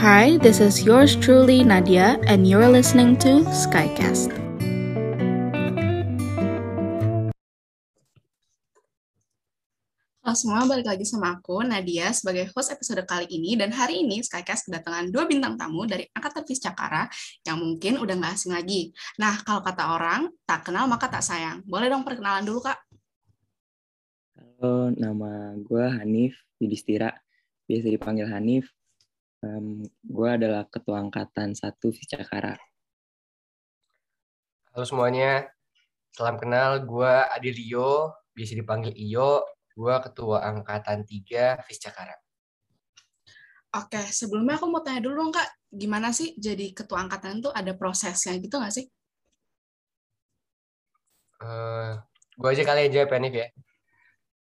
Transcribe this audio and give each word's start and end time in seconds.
Hi, 0.00 0.40
this 0.40 0.64
is 0.64 0.80
yours 0.80 1.12
truly, 1.12 1.60
Nadia, 1.60 2.16
and 2.24 2.48
you're 2.48 2.72
listening 2.72 3.20
to 3.20 3.44
Skycast. 3.52 4.32
Halo 10.24 10.32
semua, 10.32 10.64
balik 10.64 10.88
lagi 10.88 11.04
sama 11.04 11.36
aku, 11.36 11.60
Nadia, 11.60 12.16
sebagai 12.16 12.48
host 12.56 12.72
episode 12.72 13.04
kali 13.04 13.28
ini. 13.28 13.60
Dan 13.60 13.76
hari 13.76 14.00
ini 14.00 14.24
Skycast 14.24 14.72
kedatangan 14.72 15.12
dua 15.12 15.28
bintang 15.28 15.60
tamu 15.60 15.84
dari 15.84 16.08
Angkatan 16.16 16.48
Cakara 16.48 17.04
yang 17.44 17.60
mungkin 17.60 18.00
udah 18.00 18.16
nggak 18.16 18.32
asing 18.40 18.56
lagi. 18.56 18.96
Nah, 19.20 19.36
kalau 19.44 19.60
kata 19.60 20.00
orang, 20.00 20.32
tak 20.48 20.64
kenal 20.64 20.88
maka 20.88 21.12
tak 21.12 21.20
sayang. 21.20 21.60
Boleh 21.68 21.92
dong 21.92 22.08
perkenalan 22.08 22.48
dulu, 22.48 22.64
Kak? 22.64 22.80
Halo, 24.32 24.96
nama 24.96 25.52
gue 25.60 25.84
Hanif 25.92 26.40
Yudhistira. 26.56 27.12
Biasa 27.68 27.92
dipanggil 27.92 28.24
Hanif. 28.24 28.64
Um, 29.40 29.88
gue 30.04 30.28
adalah 30.28 30.68
Ketua 30.68 31.00
Angkatan 31.00 31.56
1 31.56 31.64
Cakara. 32.12 32.60
Halo 34.70 34.84
semuanya, 34.84 35.48
salam 36.12 36.36
kenal. 36.36 36.84
Gue 36.84 37.08
Adi 37.08 37.48
Rio, 37.48 38.12
biasa 38.36 38.52
dipanggil 38.54 38.92
Iyo 38.92 39.42
gue 39.80 39.94
ketua 40.04 40.44
angkatan 40.44 41.08
3 41.08 41.64
Viscakara. 41.64 42.12
Oke, 43.80 44.02
sebelumnya 44.10 44.58
aku 44.58 44.66
mau 44.66 44.82
tanya 44.82 45.00
dulu 45.00 45.24
dong 45.24 45.32
Kak, 45.32 45.48
gimana 45.70 46.10
sih 46.10 46.34
jadi 46.36 46.74
ketua 46.74 47.06
angkatan 47.06 47.38
itu 47.38 47.48
ada 47.54 47.72
prosesnya 47.72 48.36
gitu 48.42 48.58
nggak 48.60 48.74
sih? 48.74 48.86
Uh, 51.40 51.48
eh, 51.48 51.90
gue 52.36 52.48
aja 52.50 52.62
kali 52.66 52.80
aja 52.92 53.08
Penif 53.08 53.32
ya. 53.32 53.48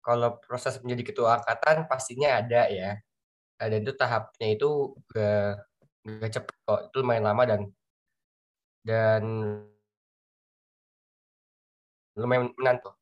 Kalau 0.04 0.42
proses 0.44 0.82
menjadi 0.84 1.14
ketua 1.14 1.40
angkatan 1.40 1.86
pastinya 1.88 2.42
ada 2.42 2.68
ya. 2.68 2.98
Ada 3.60 3.76
itu 3.84 3.92
tahapnya 3.94 4.48
itu 4.56 4.70
gak, 5.12 5.68
gak 6.24 6.32
cepet 6.32 6.56
kok, 6.64 6.80
itu 6.90 6.96
lumayan 7.04 7.26
lama 7.28 7.44
dan 7.44 7.62
dan 8.88 9.24
lumayan 12.16 12.52
menantu. 12.56 12.96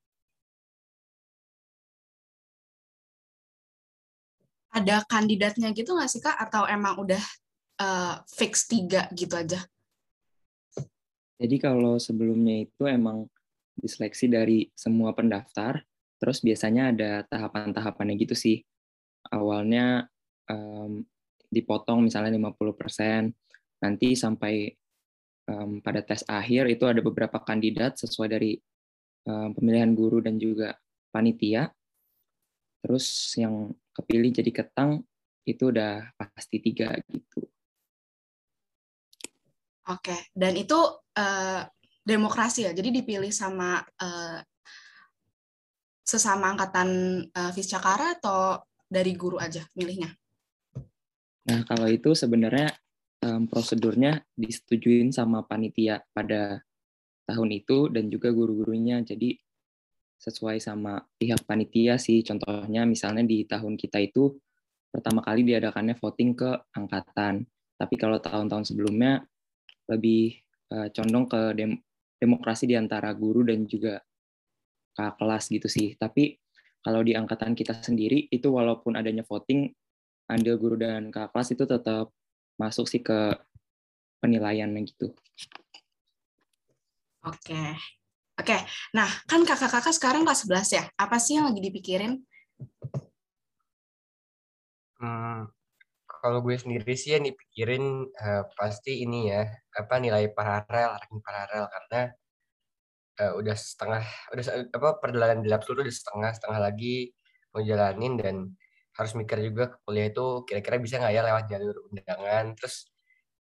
ada 4.78 5.02
kandidatnya 5.10 5.74
gitu 5.74 5.98
nggak 5.98 6.12
sih 6.12 6.22
kak 6.22 6.38
atau 6.38 6.70
emang 6.70 7.02
udah 7.02 7.24
uh, 7.82 8.22
fix 8.30 8.70
tiga 8.70 9.10
gitu 9.18 9.34
aja? 9.34 9.66
Jadi 11.38 11.56
kalau 11.62 11.98
sebelumnya 12.02 12.66
itu 12.66 12.86
emang 12.86 13.30
diseleksi 13.78 14.26
dari 14.30 14.70
semua 14.74 15.14
pendaftar, 15.14 15.82
terus 16.18 16.42
biasanya 16.42 16.94
ada 16.94 17.12
tahapan-tahapannya 17.30 18.18
gitu 18.18 18.34
sih. 18.34 18.66
Awalnya 19.30 20.10
um, 20.52 21.04
dipotong 21.48 22.08
misalnya 22.08 22.36
50%, 22.36 23.32
nanti 23.84 24.18
sampai 24.18 24.72
um, 25.48 25.80
pada 25.80 26.04
tes 26.04 26.24
akhir 26.28 26.68
itu 26.68 26.84
ada 26.84 27.00
beberapa 27.00 27.40
kandidat 27.40 27.96
sesuai 28.00 28.30
dari 28.30 28.60
um, 29.28 29.56
pemilihan 29.56 29.92
guru 29.96 30.20
dan 30.20 30.36
juga 30.36 30.76
panitia. 31.12 31.72
Terus 32.84 33.36
yang 33.40 33.72
kepilih 33.96 34.32
jadi 34.32 34.52
ketang 34.54 35.02
itu 35.48 35.72
udah 35.72 36.12
pasti 36.20 36.60
tiga 36.60 36.92
gitu. 37.08 37.48
Oke, 39.88 40.28
dan 40.36 40.52
itu 40.60 40.76
uh, 41.16 41.64
demokrasi 42.04 42.68
ya, 42.68 42.76
jadi 42.76 42.92
dipilih 42.92 43.32
sama 43.32 43.80
uh, 44.04 44.44
sesama 46.04 46.52
angkatan 46.52 47.24
uh, 47.32 47.52
Viscakara 47.56 48.20
atau 48.20 48.60
dari 48.84 49.16
guru 49.16 49.40
aja 49.40 49.64
milihnya? 49.80 50.12
Nah 51.48 51.64
kalau 51.64 51.88
itu 51.88 52.12
sebenarnya 52.12 52.76
um, 53.24 53.48
prosedurnya 53.48 54.24
disetujuin 54.36 55.16
sama 55.16 55.48
panitia 55.48 56.04
pada 56.12 56.62
tahun 57.28 57.50
itu 57.56 57.92
dan 57.92 58.08
juga 58.08 58.32
guru-gurunya, 58.32 59.04
jadi 59.04 59.36
sesuai 60.18 60.58
sama 60.60 61.04
pihak 61.20 61.46
panitia 61.46 61.96
sih. 62.02 62.24
Contohnya 62.26 62.84
misalnya 62.84 63.24
di 63.24 63.46
tahun 63.46 63.78
kita 63.78 64.02
itu 64.02 64.36
pertama 64.92 65.22
kali 65.22 65.46
diadakannya 65.46 65.96
voting 66.00 66.32
ke 66.34 66.52
angkatan. 66.74 67.46
Tapi 67.78 67.96
kalau 67.96 68.18
tahun-tahun 68.18 68.74
sebelumnya 68.74 69.22
lebih 69.88 70.42
uh, 70.74 70.90
condong 70.90 71.30
ke 71.30 71.42
dem 71.54 71.72
demokrasi 72.18 72.66
di 72.66 72.74
antara 72.74 73.14
guru 73.14 73.46
dan 73.46 73.70
juga 73.70 74.02
kelas 74.98 75.54
gitu 75.54 75.70
sih. 75.70 75.94
Tapi 75.94 76.34
kalau 76.82 77.06
di 77.06 77.14
angkatan 77.14 77.54
kita 77.54 77.78
sendiri 77.78 78.26
itu 78.34 78.50
walaupun 78.50 78.98
adanya 78.98 79.22
voting, 79.22 79.70
andil 80.28 80.60
guru 80.60 80.76
dan 80.76 81.10
kakak 81.10 81.32
kelas 81.34 81.50
itu 81.56 81.64
tetap 81.64 82.12
masuk 82.60 82.86
sih 82.88 83.00
ke 83.00 83.36
penilaiannya 84.20 84.82
gitu. 84.88 85.16
Oke, 87.28 87.76
Oke, 88.38 88.54
nah 88.94 89.10
kan 89.26 89.42
kakak-kakak 89.42 89.98
sekarang 89.98 90.22
kelas 90.22 90.46
11 90.46 90.78
ya. 90.78 90.84
Apa 90.94 91.18
sih 91.18 91.42
yang 91.42 91.50
lagi 91.50 91.58
dipikirin? 91.58 92.22
Hmm, 95.02 95.50
kalau 96.06 96.46
gue 96.46 96.54
sendiri 96.54 96.94
sih 96.94 97.18
yang 97.18 97.26
dipikirin 97.26 98.06
uh, 98.14 98.46
pasti 98.54 99.02
ini 99.02 99.34
ya, 99.34 99.42
apa 99.74 99.98
nilai 99.98 100.30
paralel, 100.38 101.02
ranking 101.02 101.22
paralel 101.26 101.66
karena 101.66 102.02
uh, 103.26 103.32
udah 103.42 103.58
setengah, 103.58 104.06
udah 104.30 104.44
apa 104.70 104.90
perjalanan 105.02 105.42
di 105.42 105.50
lab 105.50 105.66
udah 105.66 105.90
setengah, 105.90 106.32
setengah 106.38 106.60
lagi 106.62 107.10
mau 107.50 107.66
jalanin 107.66 108.14
dan 108.22 108.36
harus 108.98 109.14
mikir 109.14 109.38
juga 109.46 109.78
kuliah 109.86 110.10
itu 110.10 110.42
kira-kira 110.50 110.82
bisa 110.82 110.98
nggak 110.98 111.14
ya 111.14 111.22
lewat 111.22 111.46
jalur 111.48 111.76
undangan. 111.88 112.58
Terus 112.58 112.90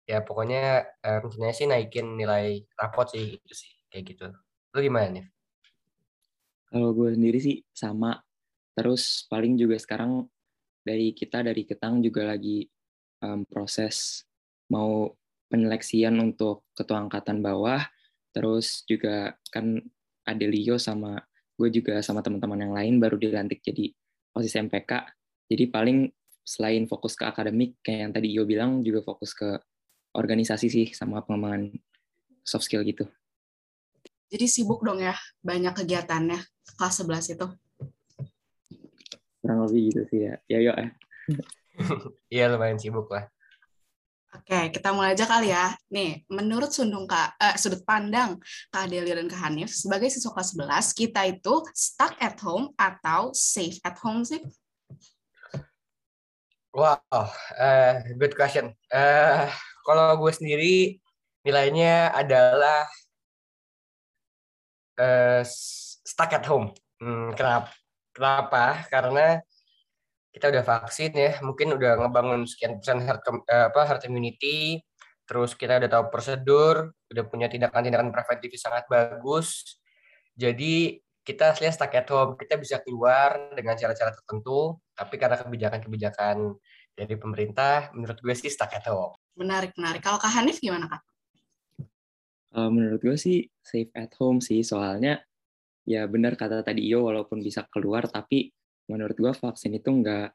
ya 0.05 0.25
pokoknya 0.25 0.85
rencananya 1.01 1.55
sih 1.55 1.69
naikin 1.69 2.17
nilai 2.17 2.65
rapot 2.77 3.05
sih 3.13 3.37
itu 3.37 3.53
sih 3.53 3.71
kayak 3.93 4.03
gitu. 4.09 4.27
Lu 4.73 4.79
gimana 4.81 5.07
nih? 5.13 5.25
Kalau 6.67 6.91
gue 6.91 7.13
sendiri 7.13 7.39
sih 7.39 7.61
sama. 7.71 8.19
Terus 8.75 9.23
paling 9.31 9.55
juga 9.55 9.79
sekarang 9.79 10.27
dari 10.83 11.15
kita 11.15 11.39
dari 11.39 11.63
Ketang 11.63 12.03
juga 12.03 12.27
lagi 12.27 12.67
um, 13.23 13.47
proses 13.47 14.27
mau 14.67 15.07
penyeleksian 15.47 16.17
untuk 16.19 16.67
ketua 16.75 17.05
angkatan 17.05 17.39
bawah. 17.39 17.79
Terus 18.35 18.83
juga 18.83 19.39
kan 19.53 19.79
Adelio 20.27 20.75
sama 20.75 21.21
gue 21.55 21.69
juga 21.71 22.03
sama 22.03 22.19
teman-teman 22.19 22.59
yang 22.59 22.73
lain 22.75 22.93
baru 22.99 23.15
dilantik 23.15 23.63
jadi 23.63 23.95
posisi 24.35 24.59
MPK. 24.59 24.91
Jadi 25.45 25.69
paling 25.69 26.09
selain 26.45 26.85
fokus 26.85 27.17
ke 27.17 27.25
akademik 27.25 27.77
kayak 27.81 27.99
yang 28.05 28.13
tadi 28.13 28.27
Iyo 28.33 28.43
bilang 28.45 28.85
juga 28.85 29.01
fokus 29.01 29.33
ke 29.33 29.57
organisasi 30.13 30.69
sih 30.69 30.87
sama 30.93 31.25
pengembangan 31.25 31.73
soft 32.45 32.69
skill 32.69 32.85
gitu. 32.85 33.09
Jadi 34.29 34.45
sibuk 34.49 34.81
dong 34.81 35.01
ya, 35.01 35.13
banyak 35.41 35.73
kegiatannya 35.73 36.39
kelas 36.77 36.95
11 37.05 37.35
itu. 37.37 37.47
Kurang 39.41 39.59
lebih 39.69 39.81
gitu 39.93 40.01
sih 40.09 40.19
ya. 40.25 40.35
Ya 40.49 40.59
yuk 40.61 40.75
eh. 40.81 40.89
Iya 42.33 42.53
lumayan 42.53 42.81
sibuk 42.81 43.09
lah. 43.13 43.29
Oke, 44.35 44.67
kita 44.67 44.91
mulai 44.91 45.15
aja 45.15 45.23
kali 45.23 45.47
ya. 45.47 45.71
Nih, 45.87 46.27
menurut 46.27 46.67
sundung 46.67 47.07
Kak, 47.07 47.39
eh, 47.39 47.55
sudut 47.55 47.87
pandang 47.87 48.35
Kak 48.67 48.91
Adelia 48.91 49.15
dan 49.15 49.31
Kak 49.31 49.39
Hanif, 49.47 49.71
sebagai 49.71 50.11
siswa 50.11 50.35
kelas 50.35 50.51
11, 50.51 50.91
kita 50.91 51.21
itu 51.23 51.63
stuck 51.71 52.19
at 52.19 52.35
home 52.43 52.75
atau 52.75 53.31
safe 53.31 53.79
at 53.87 53.95
home 54.03 54.27
sih? 54.27 54.43
Wow, 56.75 56.99
uh, 57.55 58.03
good 58.19 58.35
question. 58.35 58.75
Uh, 58.91 59.47
kalau 59.87 60.19
gue 60.19 60.27
sendiri, 60.35 60.99
nilainya 61.47 62.11
adalah 62.11 62.83
uh, 64.99 65.39
stuck 66.03 66.35
at 66.35 66.43
home. 66.43 66.75
Hmm, 66.99 67.31
kenapa? 67.31 67.71
Kenapa? 68.11 68.63
Karena 68.91 69.39
kita 70.35 70.51
udah 70.51 70.63
vaksin 70.67 71.15
ya, 71.15 71.39
mungkin 71.47 71.79
udah 71.79 71.95
ngebangun 71.95 72.43
sekian 72.43 72.83
persen 72.83 73.07
herd, 73.07 73.23
apa, 73.47 73.81
herd 73.87 74.03
immunity, 74.11 74.83
terus 75.23 75.55
kita 75.55 75.79
udah 75.79 75.87
tahu 75.87 76.11
prosedur, 76.11 76.91
udah 76.91 77.23
punya 77.31 77.47
tindakan-tindakan 77.47 78.11
preventif 78.11 78.51
sangat 78.59 78.83
bagus. 78.91 79.79
Jadi 80.35 80.99
kita 81.25 81.55
aslinya 81.55 81.73
stuck 81.73 81.95
at 81.97 82.05
home, 82.11 82.37
kita 82.37 82.59
bisa 82.59 82.77
keluar 82.85 83.49
dengan 83.57 83.73
cara-cara 83.73 84.13
tertentu, 84.13 84.77
tapi 84.93 85.17
karena 85.17 85.41
kebijakan-kebijakan 85.41 86.53
dari 86.95 87.15
pemerintah, 87.19 87.91
menurut 87.91 88.17
gue 88.23 88.31
sih 88.31 88.47
stuck 88.47 88.71
at 88.71 88.87
home. 88.87 89.13
Menarik, 89.35 89.75
menarik. 89.75 89.99
Kalau 89.99 90.15
Kak 90.15 90.31
Hanif 90.31 90.63
gimana, 90.63 90.87
Kak? 90.87 91.03
Uh, 92.55 92.71
menurut 92.71 93.03
gue 93.03 93.19
sih 93.19 93.43
safe 93.59 93.91
at 93.91 94.15
home 94.15 94.39
sih, 94.39 94.63
soalnya 94.63 95.19
ya 95.83 96.07
benar 96.07 96.39
kata 96.39 96.63
tadi 96.63 96.87
Iyo 96.87 97.03
walaupun 97.03 97.43
bisa 97.43 97.67
keluar, 97.67 98.07
tapi 98.07 98.47
menurut 98.87 99.19
gue 99.19 99.33
vaksin 99.35 99.75
itu 99.75 99.91
nggak 99.91 100.31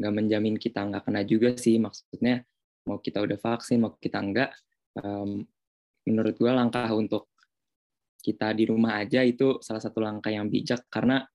nggak 0.00 0.12
menjamin 0.16 0.56
kita 0.56 0.80
nggak 0.88 1.04
kena 1.04 1.22
juga 1.28 1.52
sih. 1.60 1.76
Maksudnya 1.76 2.40
mau 2.88 2.96
kita 2.96 3.20
udah 3.20 3.36
vaksin, 3.36 3.84
mau 3.84 3.92
kita 4.00 4.16
nggak, 4.16 4.50
um, 5.04 5.44
menurut 6.08 6.34
gue 6.34 6.50
langkah 6.50 6.88
untuk 6.96 7.28
kita 8.22 8.54
di 8.54 8.64
rumah 8.70 9.02
aja 9.02 9.20
itu 9.26 9.58
salah 9.58 9.82
satu 9.82 9.98
langkah 9.98 10.30
yang 10.30 10.46
bijak 10.46 10.86
karena 10.86 11.26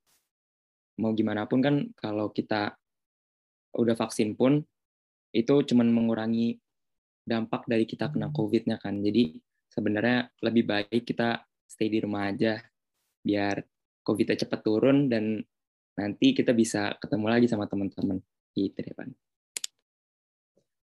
mau 0.98 1.12
gimana 1.14 1.46
pun 1.46 1.60
kan 1.60 1.76
kalau 1.94 2.32
kita 2.32 2.74
udah 3.76 3.96
vaksin 3.98 4.38
pun 4.38 4.64
itu 5.36 5.56
cuman 5.68 5.88
mengurangi 5.92 6.58
dampak 7.28 7.68
dari 7.68 7.84
kita 7.84 8.08
kena 8.08 8.32
COVID-nya 8.32 8.80
kan. 8.80 9.04
Jadi 9.04 9.36
sebenarnya 9.68 10.32
lebih 10.42 10.64
baik 10.64 11.04
kita 11.04 11.44
stay 11.68 11.92
di 11.92 12.00
rumah 12.00 12.32
aja 12.32 12.56
biar 13.20 13.60
COVID-nya 14.08 14.48
cepat 14.48 14.60
turun 14.64 15.12
dan 15.12 15.44
nanti 16.00 16.32
kita 16.32 16.56
bisa 16.56 16.96
ketemu 17.04 17.26
lagi 17.28 17.48
sama 17.52 17.68
teman-teman 17.68 18.24
gitu 18.56 18.80
deh, 18.80 18.96
Pan. 18.96 19.12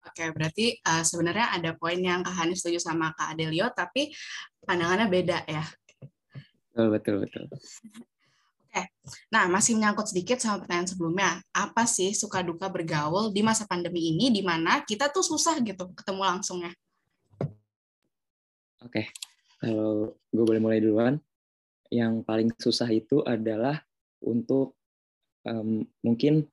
Oke, 0.02 0.34
berarti 0.34 0.82
uh, 0.82 1.06
sebenarnya 1.06 1.54
ada 1.62 1.78
poin 1.78 2.02
yang 2.02 2.26
Kak 2.26 2.34
Hani 2.34 2.58
setuju 2.58 2.82
sama 2.82 3.14
Kak 3.14 3.38
Adelio, 3.38 3.70
tapi 3.70 4.10
pandangannya 4.66 5.08
beda 5.08 5.46
ya. 5.46 5.62
Betul, 6.74 6.88
betul, 6.98 7.16
betul. 7.22 7.46
Nah 9.32 9.48
masih 9.48 9.80
menyangkut 9.80 10.12
sedikit 10.12 10.38
sama 10.44 10.60
pertanyaan 10.62 10.92
sebelumnya. 10.92 11.32
Apa 11.56 11.88
sih 11.88 12.12
suka 12.12 12.44
duka 12.44 12.68
bergaul 12.68 13.32
di 13.32 13.42
masa 13.42 13.64
pandemi 13.64 14.12
ini, 14.12 14.28
di 14.30 14.44
mana 14.44 14.84
kita 14.84 15.08
tuh 15.08 15.24
susah 15.24 15.58
gitu 15.64 15.88
ketemu 15.96 16.22
langsungnya? 16.28 16.72
Oke, 18.84 19.08
kalau 19.62 20.14
gue 20.30 20.46
boleh 20.46 20.62
mulai 20.62 20.80
duluan. 20.84 21.16
Yang 21.92 22.24
paling 22.24 22.50
susah 22.56 22.88
itu 22.92 23.20
adalah 23.28 23.84
untuk 24.24 24.80
um, 25.44 25.84
mungkin 26.04 26.48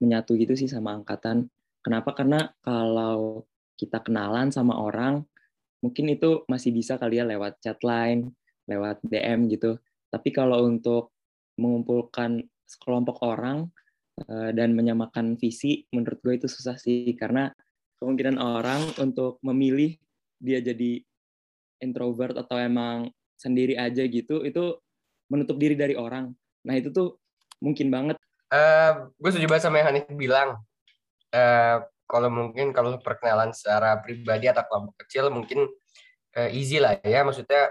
menyatu 0.00 0.36
gitu 0.36 0.52
sih 0.52 0.68
sama 0.68 0.96
angkatan 0.96 1.48
Kenapa? 1.80 2.12
Karena 2.12 2.44
kalau 2.60 3.44
kita 3.80 4.04
kenalan 4.04 4.52
sama 4.52 4.76
orang, 4.76 5.24
mungkin 5.80 6.12
itu 6.12 6.44
masih 6.44 6.76
bisa 6.76 7.00
kali 7.00 7.16
ya 7.16 7.24
lewat 7.24 7.56
chat 7.64 7.80
line, 7.80 8.36
lewat 8.68 9.00
DM 9.00 9.48
gitu. 9.48 9.80
Tapi 10.10 10.28
kalau 10.34 10.66
untuk 10.66 11.14
mengumpulkan 11.56 12.42
sekelompok 12.66 13.22
orang 13.22 13.70
eh, 14.26 14.50
dan 14.54 14.74
menyamakan 14.74 15.38
visi, 15.38 15.86
menurut 15.94 16.18
gue 16.20 16.34
itu 16.42 16.48
susah 16.50 16.74
sih 16.76 17.14
karena 17.14 17.50
kemungkinan 18.02 18.36
orang 18.40 18.82
untuk 18.98 19.38
memilih 19.46 19.94
dia 20.40 20.58
jadi 20.58 21.04
introvert 21.80 22.36
atau 22.36 22.56
emang 22.58 23.08
sendiri 23.38 23.76
aja 23.78 24.04
gitu, 24.04 24.44
itu 24.44 24.76
menutup 25.30 25.56
diri 25.56 25.78
dari 25.78 25.94
orang. 25.96 26.32
Nah 26.66 26.74
itu 26.76 26.92
tuh 26.92 27.16
mungkin 27.62 27.88
banget. 27.88 28.16
Uh, 28.50 29.08
gue 29.16 29.30
setuju 29.30 29.46
banget 29.46 29.64
sama 29.64 29.78
yang 29.78 29.94
Hanif 29.94 30.10
bilang 30.10 30.58
uh, 31.30 31.76
kalau 32.10 32.26
mungkin 32.26 32.74
kalau 32.74 32.98
perkenalan 32.98 33.54
secara 33.54 34.02
pribadi 34.02 34.50
atau 34.50 34.66
kelompok 34.66 35.06
kecil 35.06 35.30
mungkin 35.30 35.70
uh, 36.34 36.50
easy 36.50 36.82
lah 36.82 36.98
ya 37.06 37.22
maksudnya 37.22 37.70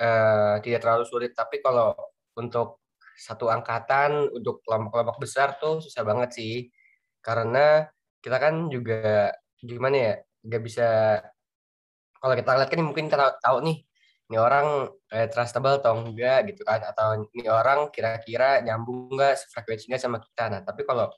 uh, 0.00 0.56
tidak 0.60 0.80
terlalu 0.84 1.04
sulit 1.08 1.32
tapi 1.32 1.60
kalau 1.64 1.96
untuk 2.36 2.84
satu 3.16 3.48
angkatan 3.48 4.28
untuk 4.28 4.60
kelompok-kelompok 4.60 5.16
besar 5.24 5.56
tuh 5.56 5.80
susah 5.80 6.04
banget 6.04 6.30
sih. 6.36 6.54
Karena 7.24 7.88
kita 8.20 8.36
kan 8.36 8.68
juga 8.68 9.32
gimana 9.56 9.96
ya 9.96 10.14
nggak 10.46 10.62
bisa 10.62 10.88
kalau 12.20 12.34
kita 12.36 12.50
lihat 12.58 12.70
kan 12.70 12.82
mungkin 12.84 13.06
kita 13.10 13.40
tahu 13.40 13.58
nih 13.66 13.78
ini 14.26 14.36
orang 14.42 14.90
eh, 15.14 15.30
trustable 15.30 15.78
atau 15.78 16.02
enggak 16.02 16.50
gitu 16.50 16.66
kan 16.66 16.82
atau 16.82 17.24
ini 17.30 17.46
orang 17.46 17.88
kira-kira 17.94 18.60
nyambung 18.62 19.14
enggak 19.14 19.38
frekuensinya 19.54 19.98
sama 19.98 20.18
kita. 20.18 20.50
Nah 20.52 20.60
tapi 20.66 20.82
kalau 20.82 21.08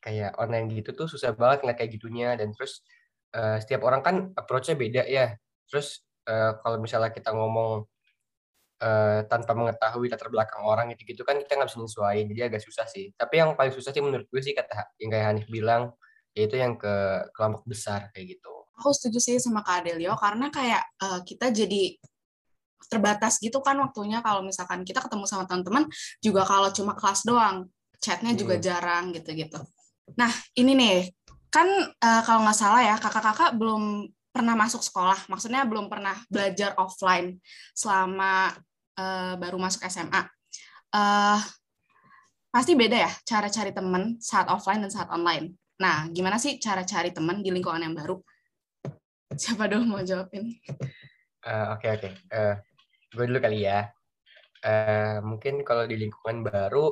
kayak 0.00 0.32
online 0.40 0.70
gitu 0.72 0.94
tuh 0.96 1.06
susah 1.10 1.36
banget 1.36 1.64
ngeliat 1.64 1.78
kayak 1.78 1.92
gitunya. 1.96 2.28
Dan 2.40 2.56
terus 2.56 2.82
uh, 3.36 3.60
setiap 3.60 3.84
orang 3.84 4.00
kan 4.00 4.16
approach-nya 4.32 4.76
beda 4.80 5.02
ya. 5.04 5.36
Terus 5.68 6.02
uh, 6.28 6.56
kalau 6.64 6.80
misalnya 6.80 7.12
kita 7.12 7.30
ngomong 7.36 7.84
uh, 8.82 9.24
tanpa 9.26 9.52
mengetahui 9.54 10.10
latar 10.10 10.28
belakang 10.30 10.62
orang 10.64 10.90
gitu 10.94 11.14
gitu 11.14 11.22
kan 11.26 11.38
kita 11.38 11.58
nggak 11.58 11.68
bisa 11.70 11.78
nyesuaiin 11.78 12.26
jadi 12.30 12.40
agak 12.50 12.62
susah 12.62 12.86
sih. 12.86 13.12
Tapi 13.14 13.34
yang 13.40 13.54
paling 13.54 13.74
susah 13.74 13.90
sih 13.90 14.02
menurut 14.02 14.26
gue 14.30 14.40
sih 14.42 14.54
kata 14.54 14.98
yang 15.02 15.10
kayak 15.10 15.26
Hanif 15.32 15.46
bilang 15.50 15.94
yaitu 16.36 16.56
yang 16.60 16.78
ke 16.78 17.26
kelompok 17.34 17.66
besar 17.66 18.10
kayak 18.14 18.38
gitu. 18.38 18.52
Aku 18.78 18.94
setuju 18.94 19.18
sih 19.18 19.36
sama 19.42 19.66
Kak 19.66 19.82
Adelio 19.82 20.14
karena 20.14 20.54
kayak 20.54 20.82
uh, 21.02 21.20
kita 21.26 21.50
jadi 21.50 21.98
terbatas 22.88 23.42
gitu 23.42 23.58
kan 23.58 23.74
waktunya 23.82 24.22
kalau 24.22 24.40
misalkan 24.40 24.86
kita 24.86 25.02
ketemu 25.02 25.26
sama 25.26 25.44
teman-teman 25.50 25.90
juga 26.22 26.46
kalau 26.46 26.70
cuma 26.70 26.94
kelas 26.94 27.26
doang 27.26 27.66
chatnya 27.98 28.32
juga 28.34 28.56
hmm. 28.56 28.62
jarang 28.62 29.04
gitu-gitu. 29.10 29.58
Nah, 30.16 30.30
ini 30.56 30.72
nih, 30.78 30.98
kan 31.50 31.66
uh, 31.98 32.22
kalau 32.24 32.46
nggak 32.46 32.56
salah 32.56 32.80
ya, 32.80 32.96
kakak-kakak 32.96 33.58
belum 33.58 34.08
pernah 34.30 34.54
masuk 34.54 34.80
sekolah, 34.80 35.26
maksudnya 35.26 35.66
belum 35.66 35.90
pernah 35.90 36.14
belajar 36.30 36.78
offline 36.78 37.42
selama 37.74 38.54
uh, 38.98 39.38
baru 39.38 39.56
masuk 39.56 39.86
SMA. 39.86 40.26
Uh, 40.90 41.38
eh, 41.38 41.40
pasti 42.50 42.72
beda 42.74 42.96
ya 43.06 43.12
cara 43.22 43.46
cari 43.46 43.70
teman 43.70 44.18
saat 44.18 44.50
offline 44.50 44.82
dan 44.82 44.90
saat 44.90 45.08
online. 45.14 45.54
Nah, 45.78 46.10
gimana 46.10 46.42
sih 46.42 46.58
cara 46.58 46.82
cari 46.82 47.14
teman 47.14 47.38
di 47.38 47.54
lingkungan 47.54 47.86
yang 47.86 47.94
baru? 47.94 48.18
Siapa 49.40 49.70
dulu 49.70 49.84
mau 49.86 50.02
jawabin? 50.02 50.50
Oke 50.50 51.46
uh, 51.46 51.78
oke, 51.78 51.86
okay, 51.86 51.90
okay. 51.94 52.12
uh, 52.34 52.58
gue 53.14 53.24
dulu 53.30 53.38
kali 53.38 53.62
ya. 53.62 53.86
Uh, 54.58 55.22
mungkin 55.22 55.62
kalau 55.62 55.86
di 55.86 55.94
lingkungan 55.94 56.42
baru, 56.42 56.90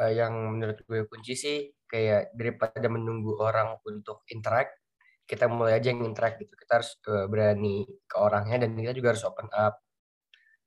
uh, 0.00 0.12
yang 0.12 0.32
menurut 0.56 0.80
gue 0.88 1.04
kunci 1.04 1.36
sih 1.36 1.68
kayak 1.84 2.32
daripada 2.32 2.88
menunggu 2.88 3.36
orang 3.36 3.76
untuk 3.84 4.24
interact 4.32 4.80
kita 5.28 5.46
mulai 5.46 5.78
aja 5.78 5.94
yang 5.94 6.02
interact 6.02 6.42
gitu 6.42 6.54
kita 6.58 6.82
harus 6.82 6.90
berani 7.30 7.86
ke 8.06 8.16
orangnya 8.18 8.66
dan 8.66 8.74
kita 8.74 8.94
juga 8.94 9.14
harus 9.14 9.22
open 9.26 9.46
up 9.54 9.78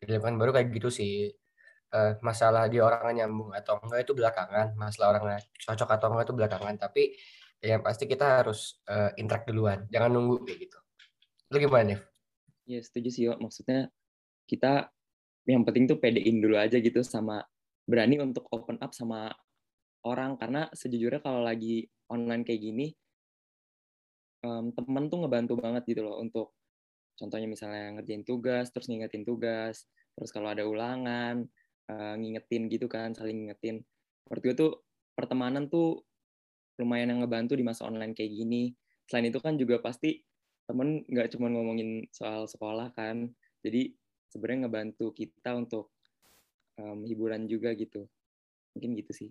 di 0.04 0.12
lingkungan 0.12 0.38
baru 0.40 0.52
kayak 0.56 0.68
gitu 0.76 0.90
sih. 0.92 1.32
Uh, 1.94 2.18
masalah 2.26 2.66
di 2.66 2.82
orangnya 2.82 3.24
nyambung 3.24 3.54
atau 3.54 3.78
enggak 3.82 4.06
itu 4.06 4.14
belakangan. 4.18 4.74
Masalah 4.74 5.18
orangnya 5.18 5.40
cocok 5.62 5.90
atau 5.94 6.08
enggak 6.14 6.26
itu 6.26 6.36
belakangan. 6.36 6.76
Tapi 6.82 7.04
yang 7.64 7.82
pasti 7.86 8.10
kita 8.10 8.44
harus 8.44 8.82
uh, 8.90 9.14
interact 9.16 9.48
duluan. 9.48 9.86
Jangan 9.94 10.10
nunggu 10.10 10.44
kayak 10.44 10.60
gitu. 10.68 10.78
Lu 11.54 11.58
gimana 11.62 11.86
nih 11.94 12.00
ya 12.68 12.80
setuju 12.80 13.10
sih 13.12 13.26
maksudnya 13.28 13.92
kita 14.48 14.88
yang 15.44 15.68
penting 15.68 15.92
tuh 15.92 16.00
pedein 16.00 16.40
dulu 16.40 16.56
aja 16.56 16.80
gitu 16.80 17.04
sama 17.04 17.44
berani 17.84 18.20
untuk 18.24 18.48
open 18.52 18.80
up 18.80 18.96
sama 18.96 19.28
orang. 20.08 20.40
Karena 20.40 20.72
sejujurnya 20.72 21.20
kalau 21.20 21.44
lagi 21.44 21.84
online 22.08 22.48
kayak 22.48 22.62
gini 22.64 22.88
um, 24.44 24.72
temen 24.72 25.12
tuh 25.12 25.20
ngebantu 25.24 25.54
banget 25.60 25.84
gitu 25.88 26.02
loh 26.08 26.20
untuk 26.24 26.56
contohnya 27.18 27.48
misalnya 27.50 27.98
ngerjain 28.00 28.26
tugas 28.26 28.74
terus 28.74 28.90
ngingetin 28.90 29.24
tugas 29.24 29.86
terus 30.14 30.30
kalau 30.30 30.50
ada 30.54 30.66
ulangan 30.66 31.46
uh, 31.90 32.16
ngingetin 32.16 32.70
gitu 32.72 32.88
kan 32.88 33.12
saling 33.18 33.44
ngingetin. 33.48 33.84
Menurut 34.30 34.42
gue 34.44 34.56
tuh 34.56 34.72
pertemanan 35.14 35.68
tuh 35.68 36.02
lumayan 36.80 37.14
yang 37.14 37.20
ngebantu 37.26 37.54
di 37.58 37.66
masa 37.66 37.86
online 37.86 38.16
kayak 38.16 38.32
gini. 38.34 38.74
Selain 39.10 39.28
itu 39.28 39.40
kan 39.42 39.60
juga 39.60 39.82
pasti 39.84 40.22
temen 40.64 41.04
nggak 41.06 41.36
cuma 41.36 41.52
ngomongin 41.52 42.08
soal 42.10 42.48
sekolah 42.48 42.96
kan. 42.96 43.30
Jadi 43.62 43.94
sebenarnya 44.32 44.68
ngebantu 44.68 45.12
kita 45.14 45.54
untuk 45.54 45.94
um, 46.80 47.04
hiburan 47.04 47.46
juga 47.46 47.76
gitu. 47.76 48.08
Mungkin 48.74 48.98
gitu 48.98 49.12
sih. 49.14 49.30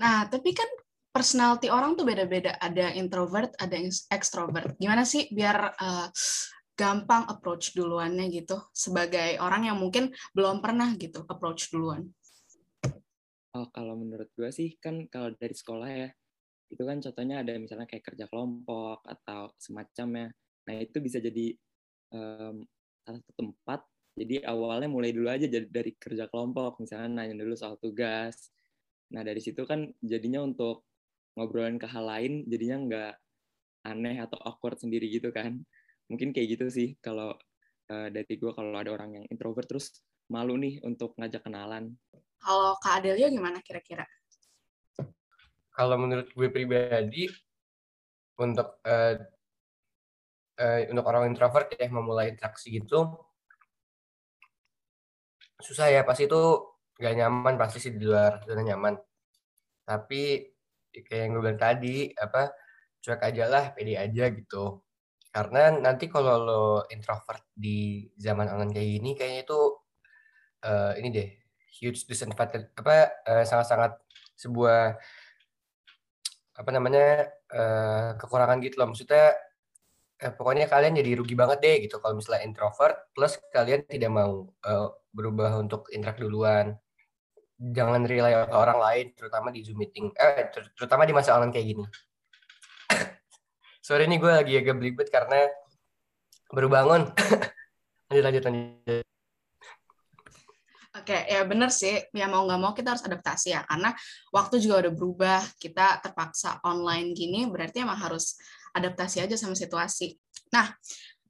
Nah, 0.00 0.28
tapi 0.28 0.56
kan 0.56 0.68
personality 1.16 1.72
orang 1.72 1.96
tuh 1.96 2.04
beda-beda. 2.04 2.60
Ada 2.60 2.92
introvert, 2.92 3.56
ada 3.56 3.80
extrovert. 4.12 4.76
Gimana 4.76 5.08
sih 5.08 5.32
biar 5.32 5.72
uh, 5.72 6.12
gampang 6.76 7.24
approach 7.32 7.72
duluannya 7.72 8.28
gitu 8.28 8.60
sebagai 8.76 9.40
orang 9.40 9.64
yang 9.72 9.80
mungkin 9.80 10.12
belum 10.36 10.60
pernah 10.60 10.92
gitu 11.00 11.24
approach 11.24 11.72
duluan? 11.72 12.04
Oh, 13.56 13.72
kalau 13.72 13.96
menurut 13.96 14.28
gue 14.36 14.52
sih 14.52 14.76
kan 14.76 15.08
kalau 15.08 15.32
dari 15.32 15.56
sekolah 15.56 15.88
ya 15.88 16.12
itu 16.68 16.82
kan 16.84 17.00
contohnya 17.00 17.40
ada 17.40 17.56
misalnya 17.56 17.88
kayak 17.88 18.04
kerja 18.12 18.28
kelompok 18.28 19.00
atau 19.08 19.48
semacamnya. 19.56 20.28
Nah 20.68 20.74
itu 20.76 21.00
bisa 21.00 21.16
jadi 21.16 21.56
um, 22.12 22.60
satu 23.08 23.32
tempat. 23.32 23.80
Jadi 24.16 24.44
awalnya 24.44 24.92
mulai 24.92 25.16
dulu 25.16 25.32
aja 25.32 25.48
dari 25.48 25.92
kerja 25.96 26.28
kelompok, 26.28 26.80
misalnya 26.80 27.24
nanya 27.24 27.36
dulu 27.36 27.52
soal 27.52 27.76
tugas, 27.76 28.48
Nah 29.12 29.22
dari 29.22 29.38
situ 29.38 29.62
kan 29.62 29.86
jadinya 30.02 30.42
untuk 30.42 30.85
ngobrolin 31.36 31.76
ke 31.76 31.86
hal 31.86 32.04
lain 32.08 32.42
jadinya 32.48 32.76
nggak 32.82 33.14
aneh 33.86 34.16
atau 34.18 34.40
awkward 34.42 34.80
sendiri 34.80 35.06
gitu 35.06 35.30
kan. 35.30 35.60
Mungkin 36.10 36.32
kayak 36.34 36.58
gitu 36.58 36.66
sih 36.72 36.88
kalau 36.98 37.36
uh, 37.92 38.08
dari 38.10 38.34
gue 38.34 38.50
kalau 38.50 38.74
ada 38.74 38.90
orang 38.90 39.22
yang 39.22 39.24
introvert 39.30 39.68
terus 39.68 40.02
malu 40.32 40.58
nih 40.58 40.82
untuk 40.82 41.14
ngajak 41.20 41.44
kenalan. 41.44 41.94
Kalau 42.40 42.74
Kak 42.82 43.02
Adelia 43.04 43.30
gimana 43.30 43.62
kira-kira? 43.62 44.08
Kalau 45.76 45.96
menurut 46.00 46.32
gue 46.32 46.48
pribadi 46.48 47.28
untuk 48.40 48.80
uh, 48.84 49.14
uh, 50.60 50.80
untuk 50.88 51.04
orang 51.04 51.32
introvert 51.32 51.72
ya 51.72 51.88
memulai 51.88 52.32
interaksi 52.32 52.72
gitu 52.72 53.16
susah 55.56 55.88
ya 55.88 56.04
pasti 56.04 56.28
itu 56.28 56.42
gak 57.00 57.16
nyaman 57.16 57.56
pasti 57.56 57.80
sih 57.80 57.92
di 57.96 58.04
luar 58.04 58.44
zona 58.44 58.60
nyaman 58.60 58.94
tapi 59.88 60.52
kayak 61.04 61.20
yang 61.28 61.30
gue 61.36 61.42
bilang 61.44 61.60
tadi 61.60 61.96
apa 62.16 62.52
cuek 63.02 63.22
aja 63.22 63.44
lah 63.50 63.64
pede 63.76 63.94
aja 63.98 64.24
gitu. 64.32 64.80
Karena 65.30 65.68
nanti 65.76 66.08
kalau 66.08 66.34
lo 66.40 66.64
introvert 66.88 67.44
di 67.52 68.08
zaman 68.16 68.48
online 68.48 68.72
kayak 68.72 68.88
gini 69.00 69.10
kayaknya 69.12 69.40
itu 69.44 69.60
uh, 70.64 70.92
ini 70.96 71.08
deh 71.12 71.28
huge 71.76 72.08
disadvantage 72.08 72.72
apa 72.72 73.12
uh, 73.28 73.44
sangat-sangat 73.44 74.00
sebuah 74.40 74.96
apa 76.56 76.70
namanya 76.72 77.28
uh, 77.52 78.16
kekurangan 78.16 78.58
gitu 78.64 78.80
loh. 78.80 78.88
Maksudnya 78.96 79.36
eh, 80.24 80.32
pokoknya 80.32 80.66
kalian 80.72 80.96
jadi 80.96 81.10
rugi 81.20 81.36
banget 81.36 81.58
deh 81.60 81.76
gitu 81.84 82.00
kalau 82.00 82.16
misalnya 82.16 82.48
introvert 82.48 83.12
plus 83.12 83.36
kalian 83.52 83.84
tidak 83.84 84.08
mau 84.08 84.48
uh, 84.64 84.88
berubah 85.12 85.60
untuk 85.60 85.88
interaksi 85.92 86.24
duluan 86.24 86.72
jangan 87.56 88.04
rely 88.04 88.32
ke 88.46 88.56
orang 88.56 88.78
lain 88.78 89.06
terutama 89.16 89.48
di 89.48 89.64
zoom 89.64 89.80
meeting 89.80 90.12
eh 90.12 90.52
ter 90.52 90.68
terutama 90.76 91.08
di 91.08 91.16
masa 91.16 91.36
online 91.36 91.52
kayak 91.52 91.66
gini 91.72 91.84
sorry 93.80 94.04
nih 94.04 94.18
gue 94.20 94.32
lagi 94.32 94.52
agak 94.60 94.76
belibet 94.76 95.08
karena 95.08 95.48
baru 96.52 96.68
bangun 96.68 97.02
lanjut 98.12 98.24
lanjut 98.24 98.44
lanjut 98.44 99.06
Oke, 100.96 101.28
ya 101.28 101.44
benar 101.44 101.68
sih. 101.68 102.08
Ya 102.16 102.24
mau 102.24 102.48
nggak 102.48 102.56
mau 102.56 102.72
kita 102.72 102.96
harus 102.96 103.04
adaptasi 103.04 103.52
ya, 103.52 103.60
karena 103.68 103.92
waktu 104.32 104.56
juga 104.64 104.80
udah 104.80 104.92
berubah. 104.96 105.40
Kita 105.60 106.00
terpaksa 106.00 106.56
online 106.64 107.12
gini, 107.12 107.44
berarti 107.44 107.84
emang 107.84 108.00
harus 108.00 108.40
adaptasi 108.72 109.20
aja 109.20 109.36
sama 109.36 109.52
situasi. 109.52 110.16
Nah, 110.56 110.72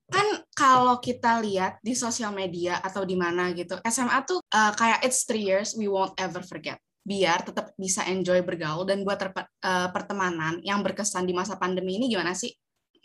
kan 0.07 0.27
kalau 0.55 1.03
kita 1.03 1.43
lihat 1.43 1.83
di 1.83 1.93
sosial 1.99 2.31
media 2.31 2.79
atau 2.79 3.03
di 3.03 3.19
mana 3.19 3.51
gitu, 3.53 3.77
SMA 3.87 4.23
tuh 4.25 4.39
uh, 4.55 4.73
kayak 4.73 5.03
it's 5.03 5.27
three 5.27 5.43
years 5.43 5.75
we 5.75 5.91
won't 5.91 6.15
ever 6.17 6.41
forget. 6.41 6.79
Biar 7.07 7.43
tetap 7.47 7.75
bisa 7.79 8.03
enjoy 8.07 8.43
bergaul 8.43 8.87
dan 8.87 9.03
buat 9.07 9.19
uh, 9.23 9.91
pertemanan 9.91 10.63
yang 10.63 10.83
berkesan 10.83 11.27
di 11.27 11.35
masa 11.35 11.59
pandemi 11.59 11.99
ini 11.99 12.11
gimana 12.11 12.35
sih 12.35 12.51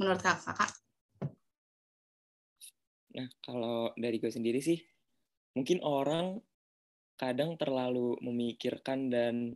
menurut 0.02 0.22
kakak? 0.22 0.72
Nah, 3.12 3.28
kalau 3.44 3.92
dari 4.00 4.18
gue 4.18 4.32
sendiri 4.32 4.64
sih, 4.64 4.80
mungkin 5.54 5.84
orang 5.84 6.40
kadang 7.20 7.54
terlalu 7.60 8.18
memikirkan 8.24 9.14
dan 9.14 9.54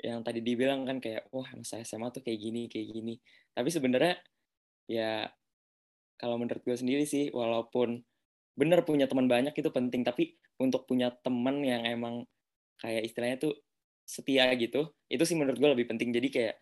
yang 0.00 0.24
tadi 0.24 0.40
dibilang 0.40 0.88
kan 0.88 0.98
kayak 0.98 1.28
wah 1.28 1.46
masa 1.52 1.84
SMA 1.84 2.08
tuh 2.10 2.24
kayak 2.24 2.40
gini 2.40 2.66
kayak 2.66 2.88
gini 2.90 3.14
tapi 3.52 3.68
sebenarnya 3.68 4.16
ya 4.88 5.28
kalau 6.22 6.38
menurut 6.38 6.62
gue 6.62 6.76
sendiri 6.78 7.02
sih 7.02 7.34
walaupun 7.34 7.98
bener 8.54 8.86
punya 8.86 9.10
teman 9.10 9.26
banyak 9.26 9.50
itu 9.58 9.74
penting 9.74 10.06
tapi 10.06 10.38
untuk 10.62 10.86
punya 10.86 11.10
teman 11.26 11.66
yang 11.66 11.82
emang 11.82 12.22
kayak 12.78 13.10
istilahnya 13.10 13.50
tuh 13.50 13.54
setia 14.06 14.46
gitu 14.54 14.86
itu 15.10 15.22
sih 15.26 15.34
menurut 15.34 15.58
gue 15.58 15.70
lebih 15.74 15.90
penting. 15.90 16.14
Jadi 16.14 16.28
kayak 16.30 16.56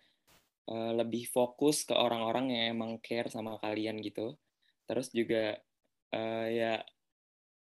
uh, 0.72 0.96
lebih 0.96 1.28
fokus 1.28 1.84
ke 1.84 1.92
orang-orang 1.92 2.56
yang 2.56 2.64
emang 2.80 2.96
care 3.04 3.28
sama 3.28 3.60
kalian 3.60 4.00
gitu. 4.00 4.40
Terus 4.88 5.12
juga 5.12 5.60
uh, 6.16 6.46
ya 6.48 6.80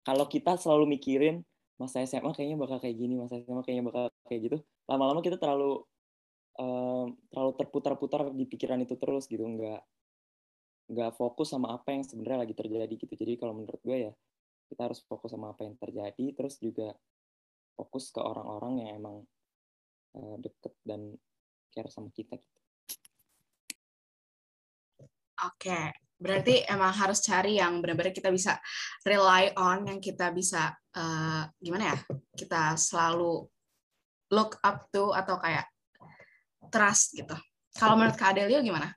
kalau 0.03 0.27
kita 0.27 0.59
selalu 0.59 0.99
mikirin 0.99 1.47
masa 1.79 2.03
SMA 2.03 2.35
kayaknya 2.35 2.59
bakal 2.59 2.79
kayak 2.83 2.97
gini 2.99 3.19
masa 3.19 3.39
SMA 3.43 3.63
kayaknya 3.67 3.85
bakal 3.91 4.05
kayak 4.31 4.41
gitu 4.47 4.59
lama-lama 4.87 5.27
kita 5.27 5.43
terlalu 5.43 5.83
um, 6.55 7.19
terlalu 7.35 7.53
terputar-putar 7.59 8.31
di 8.31 8.45
pikiran 8.51 8.83
itu 8.83 8.99
terus 8.99 9.31
gitu. 9.31 9.47
Nggak 9.47 9.83
nggak 10.85 11.17
fokus 11.17 11.53
sama 11.53 11.73
apa 11.73 11.97
yang 11.97 12.05
sebenarnya 12.05 12.45
lagi 12.45 12.55
terjadi 12.55 12.95
gitu 12.95 13.15
jadi 13.17 13.41
kalau 13.41 13.57
menurut 13.57 13.81
gue 13.81 14.11
ya 14.11 14.13
kita 14.69 14.91
harus 14.91 15.01
fokus 15.05 15.33
sama 15.33 15.53
apa 15.53 15.65
yang 15.65 15.77
terjadi 15.81 16.25
terus 16.37 16.61
juga 16.61 16.93
fokus 17.75 18.15
ke 18.15 18.21
orang-orang 18.23 18.85
yang 18.85 18.91
emang 19.03 19.17
uh, 20.17 20.37
deket 20.39 20.75
dan 20.87 21.15
care 21.75 21.91
sama 21.91 22.09
kita 22.15 22.39
gitu. 22.39 22.59
Oke, 25.43 25.93
berarti 26.15 26.63
emang 26.71 26.95
harus 26.95 27.21
cari 27.21 27.59
yang 27.59 27.83
benar-benar 27.83 28.15
kita 28.15 28.31
bisa 28.31 28.57
rely 29.03 29.51
on, 29.59 29.85
yang 29.91 29.99
kita 29.99 30.31
bisa 30.31 30.73
uh, 30.95 31.43
gimana 31.59 31.93
ya? 31.93 31.99
Kita 32.33 32.79
selalu 32.79 33.45
look 34.31 34.57
up 34.63 34.87
to 34.95 35.11
atau 35.11 35.37
kayak 35.43 35.67
trust 36.71 37.19
gitu. 37.19 37.35
Kalau 37.75 37.99
menurut 37.99 38.15
Kak 38.15 38.39
Adelio 38.39 38.63
gimana? 38.63 38.95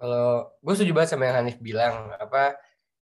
Kalau 0.00 0.56
gue 0.64 0.72
setuju 0.72 0.92
banget 0.96 1.10
sama 1.12 1.28
yang 1.28 1.44
Hanif 1.44 1.60
bilang 1.60 2.08
apa 2.16 2.56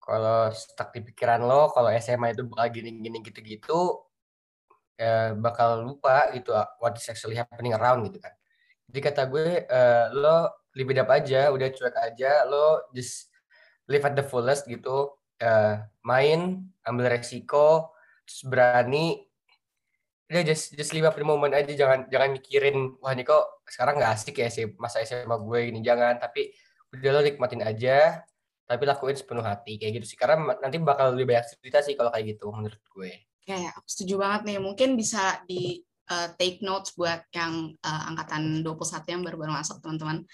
kalau 0.01 0.49
stuck 0.49 0.89
di 0.89 1.05
pikiran 1.05 1.45
lo 1.45 1.69
kalau 1.69 1.93
SMA 2.01 2.33
itu 2.33 2.41
bakal 2.49 2.73
gini-gini 2.73 3.21
gitu-gitu 3.21 4.09
ya 4.97 5.37
bakal 5.37 5.85
lupa 5.85 6.33
gitu 6.33 6.49
what 6.81 6.97
is 6.97 7.05
actually 7.07 7.37
happening 7.37 7.77
around 7.77 8.01
gitu 8.09 8.17
kan. 8.17 8.33
Jadi 8.89 8.99
kata 9.05 9.21
gue 9.29 9.69
uh, 9.69 10.05
lo 10.17 10.37
it 10.73 10.99
up 11.01 11.09
aja, 11.13 11.51
udah 11.53 11.67
cuek 11.69 11.95
aja, 11.97 12.47
lo 12.49 12.87
just 12.95 13.29
live 13.89 14.05
at 14.05 14.15
the 14.15 14.25
fullest 14.25 14.65
gitu, 14.65 15.13
uh, 15.41 15.75
main, 16.05 16.65
ambil 16.85 17.09
resiko, 17.09 17.93
terus 18.23 18.41
berani, 18.47 19.27
udah 20.29 20.41
just 20.45 20.77
just 20.77 20.93
live 20.93 21.09
up 21.09 21.17
the 21.17 21.25
moment 21.25 21.51
aja, 21.51 21.73
jangan 21.73 22.05
jangan 22.07 22.29
mikirin 22.33 22.97
wah 23.01 23.11
ini 23.11 23.25
kok 23.25 23.65
sekarang 23.65 23.97
nggak 23.97 24.13
asik 24.13 24.39
ya 24.39 24.49
masa 24.77 25.01
SMA 25.03 25.35
gue 25.41 25.59
ini 25.73 25.79
jangan, 25.81 26.21
tapi 26.21 26.53
udah 26.93 27.11
lo 27.15 27.21
nikmatin 27.21 27.61
aja, 27.61 28.25
tapi 28.69 28.83
lakuin 28.85 29.17
sepenuh 29.17 29.45
hati 29.45 29.81
kayak 29.81 30.01
gitu 30.01 30.15
sih, 30.15 30.17
karena 30.17 30.57
nanti 30.61 30.77
bakal 30.77 31.13
lebih 31.13 31.33
banyak 31.33 31.45
cerita 31.49 31.81
sih 31.81 31.97
kalau 31.97 32.13
kayak 32.13 32.37
gitu 32.37 32.49
menurut 32.53 32.81
gue. 32.81 33.11
Kayak 33.45 33.73
aku 33.77 33.87
setuju 33.89 34.15
banget 34.21 34.41
nih, 34.45 34.57
mungkin 34.61 34.93
bisa 34.93 35.41
di 35.49 35.81
uh, 36.09 36.29
take 36.37 36.61
notes 36.61 36.93
buat 36.93 37.25
yang 37.33 37.73
uh, 37.81 38.03
angkatan 38.13 38.61
21 38.61 39.13
yang 39.13 39.21
baru-baru 39.25 39.51
masuk 39.57 39.81
teman-teman 39.81 40.25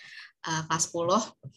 uh, 0.48 0.62
kelas 0.68 0.92
10 0.92 1.56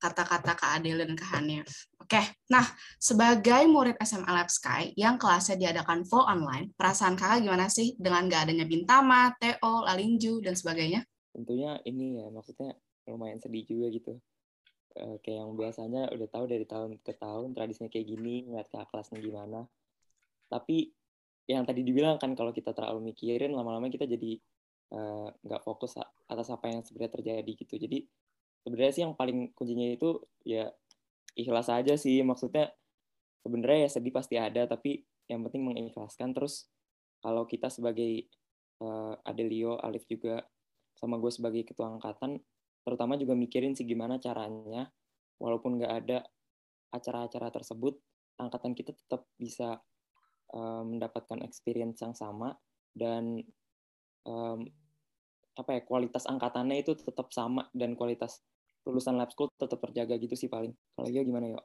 kata-kata 0.00 0.56
Kak 0.56 0.80
Adel 0.80 1.04
dan 1.04 1.12
Kak 1.12 1.28
Hanif. 1.36 1.92
Oke, 2.00 2.24
nah 2.48 2.64
sebagai 2.96 3.68
murid 3.68 4.00
SMA 4.00 4.32
Lab 4.32 4.48
Sky 4.48 4.96
yang 4.96 5.20
kelasnya 5.20 5.60
diadakan 5.60 6.08
full 6.08 6.24
online, 6.24 6.72
perasaan 6.74 7.14
kakak 7.14 7.44
gimana 7.44 7.68
sih 7.68 7.94
dengan 8.00 8.26
gak 8.26 8.48
adanya 8.48 8.64
Bintama, 8.64 9.30
Teo, 9.36 9.84
Lalinju, 9.84 10.40
dan 10.40 10.56
sebagainya? 10.56 11.04
Tentunya 11.30 11.78
ini 11.86 12.18
ya, 12.18 12.32
maksudnya 12.32 12.74
lumayan 13.10 13.42
sedih 13.42 13.66
juga 13.66 13.86
gitu. 13.90 14.14
Uh, 14.98 15.18
kayak 15.22 15.46
yang 15.46 15.54
biasanya 15.54 16.10
udah 16.10 16.28
tahu 16.30 16.44
dari 16.50 16.66
tahun 16.66 16.98
ke 17.02 17.14
tahun 17.18 17.54
tradisinya 17.54 17.90
kayak 17.90 18.06
gini, 18.06 18.46
ngeliat 18.46 18.66
kakak 18.70 18.90
kelasnya 18.90 19.18
gimana. 19.22 19.66
Tapi 20.50 20.90
yang 21.50 21.66
tadi 21.66 21.82
dibilang 21.82 22.14
kan 22.22 22.30
kalau 22.38 22.54
kita 22.54 22.70
terlalu 22.70 23.10
mikirin 23.10 23.50
lama-lama 23.50 23.90
kita 23.90 24.06
jadi 24.06 24.38
eh, 24.94 25.28
nggak 25.34 25.60
uh, 25.62 25.64
fokus 25.66 25.98
atas 26.30 26.48
apa 26.54 26.70
yang 26.70 26.86
sebenarnya 26.86 27.18
terjadi 27.18 27.52
gitu 27.58 27.74
jadi 27.74 28.06
sebenarnya 28.62 28.92
sih 28.94 29.02
yang 29.02 29.18
paling 29.18 29.50
kuncinya 29.58 29.90
itu 29.90 30.22
ya 30.46 30.70
ikhlas 31.34 31.66
aja 31.66 31.98
sih 31.98 32.22
maksudnya 32.22 32.70
sebenarnya 33.42 33.88
ya 33.88 33.90
sedih 33.90 34.14
pasti 34.14 34.38
ada 34.38 34.70
tapi 34.70 35.02
yang 35.26 35.42
penting 35.42 35.66
mengikhlaskan 35.66 36.30
terus 36.30 36.70
kalau 37.18 37.46
kita 37.50 37.66
sebagai 37.66 38.30
uh, 38.82 39.18
Adelio 39.26 39.78
Alif 39.82 40.06
juga 40.06 40.46
sama 40.94 41.16
gue 41.18 41.32
sebagai 41.32 41.66
ketua 41.66 41.90
angkatan 41.90 42.38
terutama 42.90 43.14
juga 43.14 43.38
mikirin 43.38 43.78
sih 43.78 43.86
gimana 43.86 44.18
caranya 44.18 44.90
walaupun 45.38 45.78
nggak 45.78 45.94
ada 46.02 46.26
acara-acara 46.90 47.54
tersebut 47.54 47.94
angkatan 48.42 48.74
kita 48.74 48.90
tetap 48.90 49.30
bisa 49.38 49.78
um, 50.50 50.98
mendapatkan 50.98 51.38
experience 51.46 52.02
yang 52.02 52.18
sama 52.18 52.58
dan 52.90 53.38
um, 54.26 54.66
apa 55.54 55.70
ya 55.78 55.80
kualitas 55.86 56.26
angkatannya 56.26 56.82
itu 56.82 56.98
tetap 56.98 57.30
sama 57.30 57.70
dan 57.70 57.94
kualitas 57.94 58.42
lulusan 58.82 59.14
lab 59.14 59.30
school 59.30 59.52
tetap 59.54 59.78
terjaga 59.78 60.16
gitu 60.18 60.34
sih 60.34 60.48
paling. 60.48 60.72
Kalau 60.96 61.06
gue 61.06 61.22
gimana 61.22 61.46
yuk? 61.52 61.64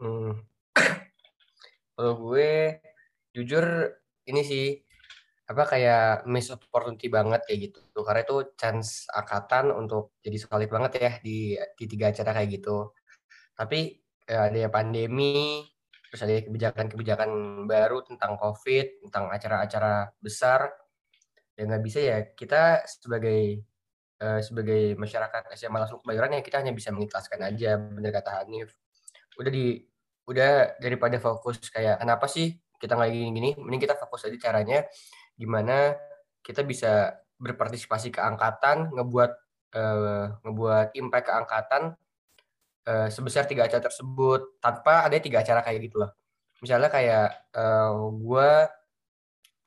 Hmm. 0.00 0.32
Kalau 1.94 2.12
gue 2.18 2.80
jujur 3.36 3.94
ini 4.26 4.42
sih 4.42 4.66
apa 5.50 5.62
kayak 5.66 6.30
miss 6.30 6.54
opportunity 6.54 7.10
banget 7.10 7.42
kayak 7.42 7.58
gitu. 7.70 7.82
Karena 8.06 8.22
itu 8.22 8.54
chance 8.54 9.10
angkatan 9.10 9.74
untuk 9.74 10.14
jadi 10.22 10.38
solid 10.38 10.70
banget 10.70 10.92
ya 11.02 11.12
di 11.18 11.58
di 11.74 11.84
tiga 11.90 12.14
acara 12.14 12.30
kayak 12.38 12.50
gitu. 12.62 12.94
Tapi 13.58 13.98
ya, 14.30 14.46
ada 14.46 14.70
pandemi 14.70 15.66
terus 16.10 16.26
ada 16.26 16.34
kebijakan-kebijakan 16.42 17.30
baru 17.70 18.02
tentang 18.02 18.34
COVID, 18.34 19.06
tentang 19.06 19.30
acara-acara 19.30 20.10
besar, 20.18 20.74
ya 21.54 21.62
nggak 21.70 21.82
bisa 21.86 21.98
ya 22.02 22.18
kita 22.34 22.82
sebagai 22.82 23.62
uh, 24.18 24.42
sebagai 24.42 24.98
masyarakat 24.98 25.54
SMA 25.54 25.78
langsung 25.78 26.02
kebayoran 26.02 26.34
ya 26.38 26.42
kita 26.42 26.58
hanya 26.62 26.74
bisa 26.74 26.90
mengikhlaskan 26.90 27.46
aja, 27.46 27.78
bener 27.78 28.10
kata 28.10 28.42
Hanif. 28.42 28.74
Udah 29.38 29.50
di 29.54 29.86
udah 30.26 30.78
daripada 30.82 31.18
fokus 31.22 31.58
kayak 31.70 32.02
kenapa 32.02 32.26
sih 32.26 32.58
kita 32.80 32.98
nggak 32.98 33.10
gini-gini, 33.14 33.50
mending 33.60 33.82
kita 33.82 33.94
fokus 33.94 34.26
aja 34.26 34.38
caranya 34.50 34.86
gimana 35.40 35.96
kita 36.44 36.60
bisa 36.60 37.16
berpartisipasi 37.40 38.12
ke 38.12 38.20
angkatan, 38.20 38.92
ngebuat 38.92 39.32
uh, 39.76 40.24
ngebuat 40.44 40.92
impact 41.00 41.26
ke 41.26 41.32
angkatan 41.32 41.82
uh, 42.84 43.08
sebesar 43.08 43.48
tiga 43.48 43.64
acara 43.66 43.88
tersebut 43.88 44.60
tanpa 44.60 45.08
ada 45.08 45.16
tiga 45.16 45.40
acara 45.40 45.64
kayak 45.64 45.90
gitu 45.90 46.04
loh. 46.04 46.12
Misalnya 46.60 46.92
kayak 46.92 47.56
uh, 47.56 47.88
eh, 47.88 47.92
gue 48.20 48.50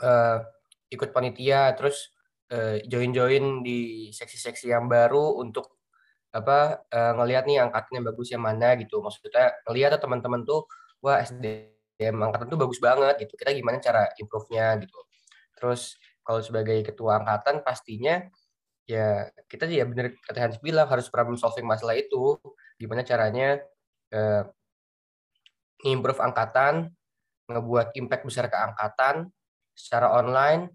uh, 0.06 0.38
ikut 0.94 1.10
panitia 1.10 1.74
terus 1.74 2.14
join-join 2.86 3.66
di 3.66 4.14
seksi-seksi 4.14 4.70
yang 4.70 4.86
baru 4.86 5.42
untuk 5.42 5.82
apa 6.30 6.86
uh, 6.86 7.18
ngelihat 7.18 7.50
nih 7.50 7.66
angkatan 7.66 7.98
yang 7.98 8.06
bagus 8.06 8.30
yang 8.30 8.46
mana 8.46 8.78
gitu. 8.78 9.02
Maksudnya 9.02 9.58
ngelihat 9.66 9.98
teman-teman 9.98 10.46
tuh 10.46 10.70
wah 11.02 11.18
SDM 11.18 12.14
angkatan 12.22 12.46
tuh 12.54 12.62
bagus 12.62 12.78
banget 12.78 13.26
gitu. 13.26 13.34
Kita 13.42 13.58
gimana 13.58 13.82
cara 13.82 14.06
improve-nya 14.22 14.78
gitu. 14.86 15.02
Terus 15.64 15.96
kalau 16.28 16.44
sebagai 16.44 16.84
ketua 16.84 17.24
angkatan 17.24 17.64
pastinya 17.64 18.20
ya 18.84 19.32
kita 19.48 19.64
ya 19.72 19.88
bener 19.88 20.20
kata 20.20 20.44
Hans 20.44 20.60
bilang 20.60 20.92
harus 20.92 21.08
problem 21.08 21.40
solving 21.40 21.64
masalah 21.64 21.96
itu. 21.96 22.36
Gimana 22.76 23.08
caranya 23.08 23.64
uh, 24.12 24.44
improve 25.88 26.20
angkatan 26.20 26.92
ngebuat 27.48 27.96
impact 27.96 28.28
besar 28.28 28.52
ke 28.52 28.60
angkatan 28.60 29.32
secara 29.72 30.12
online 30.12 30.68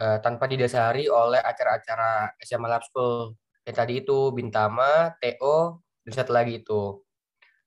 uh, 0.00 0.16
tanpa 0.24 0.48
didasari 0.48 1.04
oleh 1.12 1.40
acara-acara 1.44 2.32
SMA 2.40 2.64
Lab 2.64 2.80
School 2.88 3.36
kayak 3.60 3.76
tadi 3.76 4.00
itu 4.00 4.32
Bintama, 4.32 5.12
TO, 5.20 5.84
dan 6.08 6.12
satu 6.16 6.32
lagi 6.32 6.64
itu. 6.64 7.04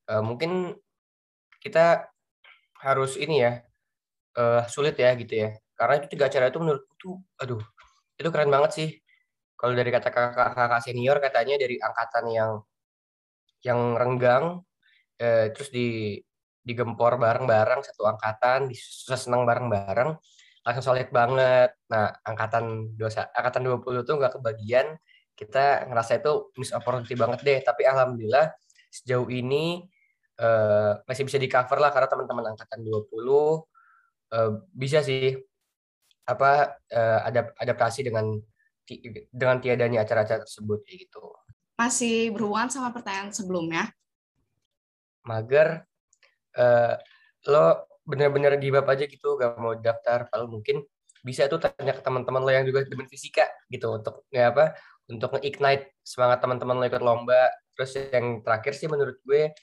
Uh, 0.09 0.25
mungkin 0.25 0.73
kita 1.61 2.09
harus 2.81 3.13
ini 3.15 3.45
ya 3.45 3.61
uh, 4.41 4.65
sulit 4.65 4.97
ya 4.97 5.13
gitu 5.15 5.37
ya 5.37 5.62
karena 5.83 5.99
itu 5.99 6.07
tiga 6.15 6.31
acara 6.31 6.47
itu 6.47 6.59
menurutku 6.63 6.95
tuh 6.95 7.15
aduh 7.43 7.59
itu 8.15 8.29
keren 8.31 8.47
banget 8.47 8.71
sih. 8.71 8.89
Kalau 9.59 9.73
dari 9.75 9.89
kata 9.91 10.09
kakak-kakak 10.11 10.79
senior 10.79 11.19
katanya 11.19 11.55
dari 11.59 11.75
angkatan 11.75 12.25
yang 12.31 12.51
yang 13.63 13.79
renggang 13.99 14.63
eh, 15.19 15.51
terus 15.51 15.67
di 15.71 16.19
digempor 16.63 17.19
bareng-bareng 17.19 17.83
satu 17.83 18.07
angkatan 18.07 18.71
susah 18.71 19.19
senang 19.19 19.43
bareng-bareng 19.43 20.15
langsung 20.63 20.83
solid 20.83 21.11
banget. 21.11 21.75
Nah 21.91 22.15
angkatan 22.23 22.95
dosa 22.95 23.27
angkatan 23.35 23.67
20 23.67 24.07
tuh 24.07 24.15
nggak 24.15 24.39
kebagian. 24.39 24.95
Kita 25.35 25.83
ngerasa 25.91 26.23
itu 26.23 26.55
miss 26.55 26.71
opportunity 26.71 27.15
banget 27.19 27.39
deh. 27.43 27.59
Tapi 27.59 27.83
alhamdulillah 27.83 28.55
sejauh 28.87 29.27
ini 29.27 29.83
uh, 30.39 31.03
masih 31.03 31.27
bisa 31.27 31.37
di 31.41 31.51
cover 31.51 31.83
lah 31.83 31.91
karena 31.91 32.07
teman-teman 32.07 32.55
angkatan 32.55 32.79
20 32.79 32.93
uh, 32.93 33.59
eh, 34.33 34.51
bisa 34.71 35.03
sih 35.03 35.35
apa 36.23 36.79
uh, 36.91 37.19
adap 37.27 37.51
adaptasi 37.59 38.07
dengan 38.07 38.39
dengan 39.31 39.57
tiadanya 39.63 40.03
acara-acara 40.03 40.43
tersebut 40.43 40.83
gitu. 40.87 41.23
Masih 41.79 42.31
berhubungan 42.35 42.67
sama 42.67 42.91
pertanyaan 42.91 43.31
sebelumnya. 43.31 43.89
Mager, 45.23 45.87
uh, 46.59 46.95
lo 47.47 47.87
bener-bener 48.03 48.59
give 48.59 48.75
up 48.75 48.91
aja 48.91 49.07
gitu, 49.07 49.39
gak 49.39 49.55
mau 49.55 49.71
daftar, 49.79 50.27
kalau 50.27 50.51
mungkin 50.51 50.83
bisa 51.23 51.47
tuh 51.47 51.63
tanya 51.63 51.95
ke 51.95 52.03
teman-teman 52.03 52.43
lo 52.43 52.51
yang 52.51 52.67
juga 52.67 52.83
demen 52.83 53.07
fisika 53.07 53.47
gitu 53.71 53.95
untuk 53.95 54.27
ya 54.27 54.51
apa 54.51 54.75
untuk 55.07 55.39
nge-ignite 55.39 55.95
semangat 56.03 56.43
teman-teman 56.43 56.83
lo 56.83 56.85
ikut 56.85 56.99
lomba. 56.99 57.47
Terus 57.73 57.95
yang 58.11 58.43
terakhir 58.43 58.75
sih 58.75 58.91
menurut 58.91 59.17
gue 59.23 59.55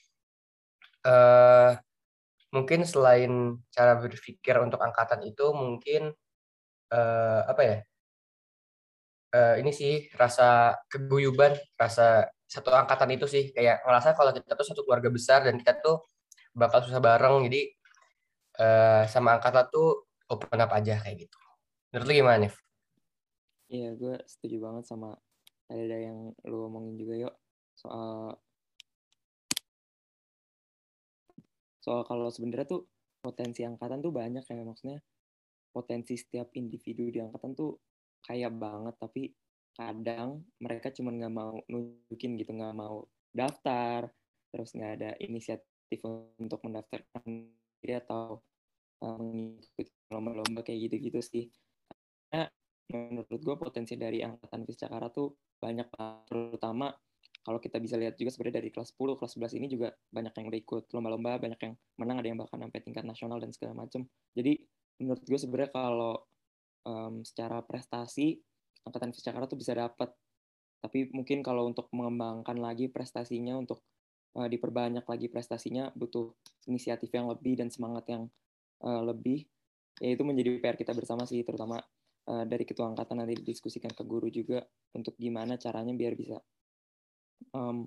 uh, 1.05 1.73
mungkin 2.50 2.83
selain 2.88 3.61
cara 3.71 4.00
berpikir 4.00 4.57
untuk 4.59 4.81
angkatan 4.81 5.21
itu 5.29 5.52
mungkin 5.52 6.17
uh, 6.91 7.43
apa 7.47 7.63
ya 7.63 7.77
uh, 9.35 9.55
ini 9.59 9.71
sih 9.71 10.11
rasa 10.15 10.75
keguyuban, 10.91 11.55
rasa 11.79 12.29
satu 12.51 12.75
angkatan 12.75 13.15
itu 13.15 13.27
sih 13.31 13.55
kayak 13.55 13.87
ngerasa 13.87 14.19
kalau 14.19 14.35
kita 14.35 14.59
tuh 14.59 14.67
satu 14.67 14.83
keluarga 14.83 15.11
besar 15.11 15.47
dan 15.47 15.55
kita 15.55 15.79
tuh 15.79 16.03
bakal 16.51 16.83
susah 16.83 16.99
bareng 16.99 17.47
jadi 17.47 17.63
uh, 18.59 19.03
sama 19.07 19.39
angkatan 19.39 19.71
tuh 19.71 20.11
open 20.31 20.59
up 20.59 20.71
aja 20.75 20.99
kayak 20.99 21.27
gitu. 21.27 21.39
Menurut 21.95 22.07
lu 22.07 22.15
gimana, 22.23 22.39
Nif? 22.43 22.55
Iya, 23.71 23.95
gue 23.95 24.19
setuju 24.27 24.57
banget 24.67 24.85
sama 24.91 25.15
ada 25.71 25.97
yang 25.99 26.35
lu 26.43 26.67
omongin 26.67 26.99
juga 26.99 27.15
yuk 27.15 27.35
soal 27.79 28.35
soal 31.79 32.03
kalau 32.03 32.27
sebenarnya 32.29 32.67
tuh 32.67 32.83
potensi 33.23 33.63
angkatan 33.63 34.03
tuh 34.03 34.11
banyak 34.11 34.43
ya 34.43 34.67
maksudnya 34.67 34.99
potensi 35.71 36.19
setiap 36.19 36.53
individu 36.59 37.09
di 37.09 37.19
angkatan 37.23 37.55
tuh 37.55 37.79
kaya 38.21 38.53
banget 38.53 38.95
tapi 39.00 39.33
kadang 39.75 40.45
mereka 40.61 40.93
cuma 40.93 41.15
nggak 41.15 41.33
mau 41.33 41.57
nunjukin 41.71 42.37
gitu 42.37 42.53
nggak 42.53 42.76
mau 42.76 43.06
daftar 43.33 44.11
terus 44.50 44.75
nggak 44.75 44.93
ada 45.00 45.11
inisiatif 45.23 46.00
untuk 46.37 46.61
mendaftarkan 46.67 47.23
diri 47.80 47.95
atau 47.97 48.43
uh, 49.00 49.19
mengikuti 49.19 49.89
lomba-lomba 50.11 50.61
kayak 50.67 50.91
gitu-gitu 50.91 51.21
sih 51.23 51.45
karena 52.28 52.50
menurut 52.91 53.41
gue 53.41 53.56
potensi 53.56 53.95
dari 53.95 54.21
angkatan 54.21 54.67
Viscakara 54.67 55.09
tuh 55.09 55.33
banyak 55.63 55.89
terutama 56.26 56.91
kalau 57.41 57.56
kita 57.56 57.80
bisa 57.80 57.97
lihat 57.97 58.21
juga 58.21 58.37
sebenarnya 58.37 58.61
dari 58.61 58.69
kelas 58.69 58.93
10, 58.93 59.17
kelas 59.17 59.33
11 59.41 59.59
ini 59.65 59.67
juga 59.73 59.89
banyak 60.13 60.33
yang 60.37 60.47
udah 60.52 60.61
ikut 60.61 60.85
lomba-lomba, 60.93 61.41
banyak 61.41 61.61
yang 61.65 61.75
menang, 61.97 62.17
ada 62.21 62.28
yang 62.28 62.39
bahkan 62.41 62.59
sampai 62.61 62.80
tingkat 62.85 63.04
nasional 63.09 63.41
dan 63.41 63.50
segala 63.56 63.73
macam. 63.80 64.04
Jadi 64.37 64.61
menurut 65.00 65.25
gue 65.25 65.39
sebenarnya 65.41 65.73
kalau 65.73 66.15
um, 66.84 67.25
secara 67.25 67.65
prestasi 67.65 68.36
angkatan 68.84 69.13
Jakarta 69.17 69.50
tuh 69.50 69.60
bisa 69.60 69.73
dapat 69.73 70.13
tapi 70.80 71.13
mungkin 71.13 71.45
kalau 71.45 71.69
untuk 71.69 71.93
mengembangkan 71.93 72.56
lagi 72.56 72.89
prestasinya 72.89 73.56
untuk 73.56 73.84
uh, 74.36 74.49
diperbanyak 74.49 75.04
lagi 75.04 75.28
prestasinya 75.28 75.93
butuh 75.93 76.32
inisiatif 76.69 77.13
yang 77.13 77.28
lebih 77.28 77.60
dan 77.60 77.69
semangat 77.69 78.08
yang 78.08 78.23
uh, 78.84 79.02
lebih 79.04 79.45
ya 80.00 80.17
itu 80.17 80.25
menjadi 80.25 80.56
PR 80.56 80.76
kita 80.80 80.97
bersama 80.97 81.28
sih 81.28 81.45
terutama 81.45 81.76
uh, 82.28 82.45
dari 82.49 82.65
ketua 82.65 82.89
angkatan 82.89 83.21
nanti 83.21 83.36
didiskusikan 83.45 83.93
ke 83.93 84.02
guru 84.08 84.32
juga 84.32 84.65
untuk 84.97 85.17
gimana 85.21 85.60
caranya 85.60 85.93
biar 85.93 86.17
bisa 86.17 86.41
um, 87.52 87.84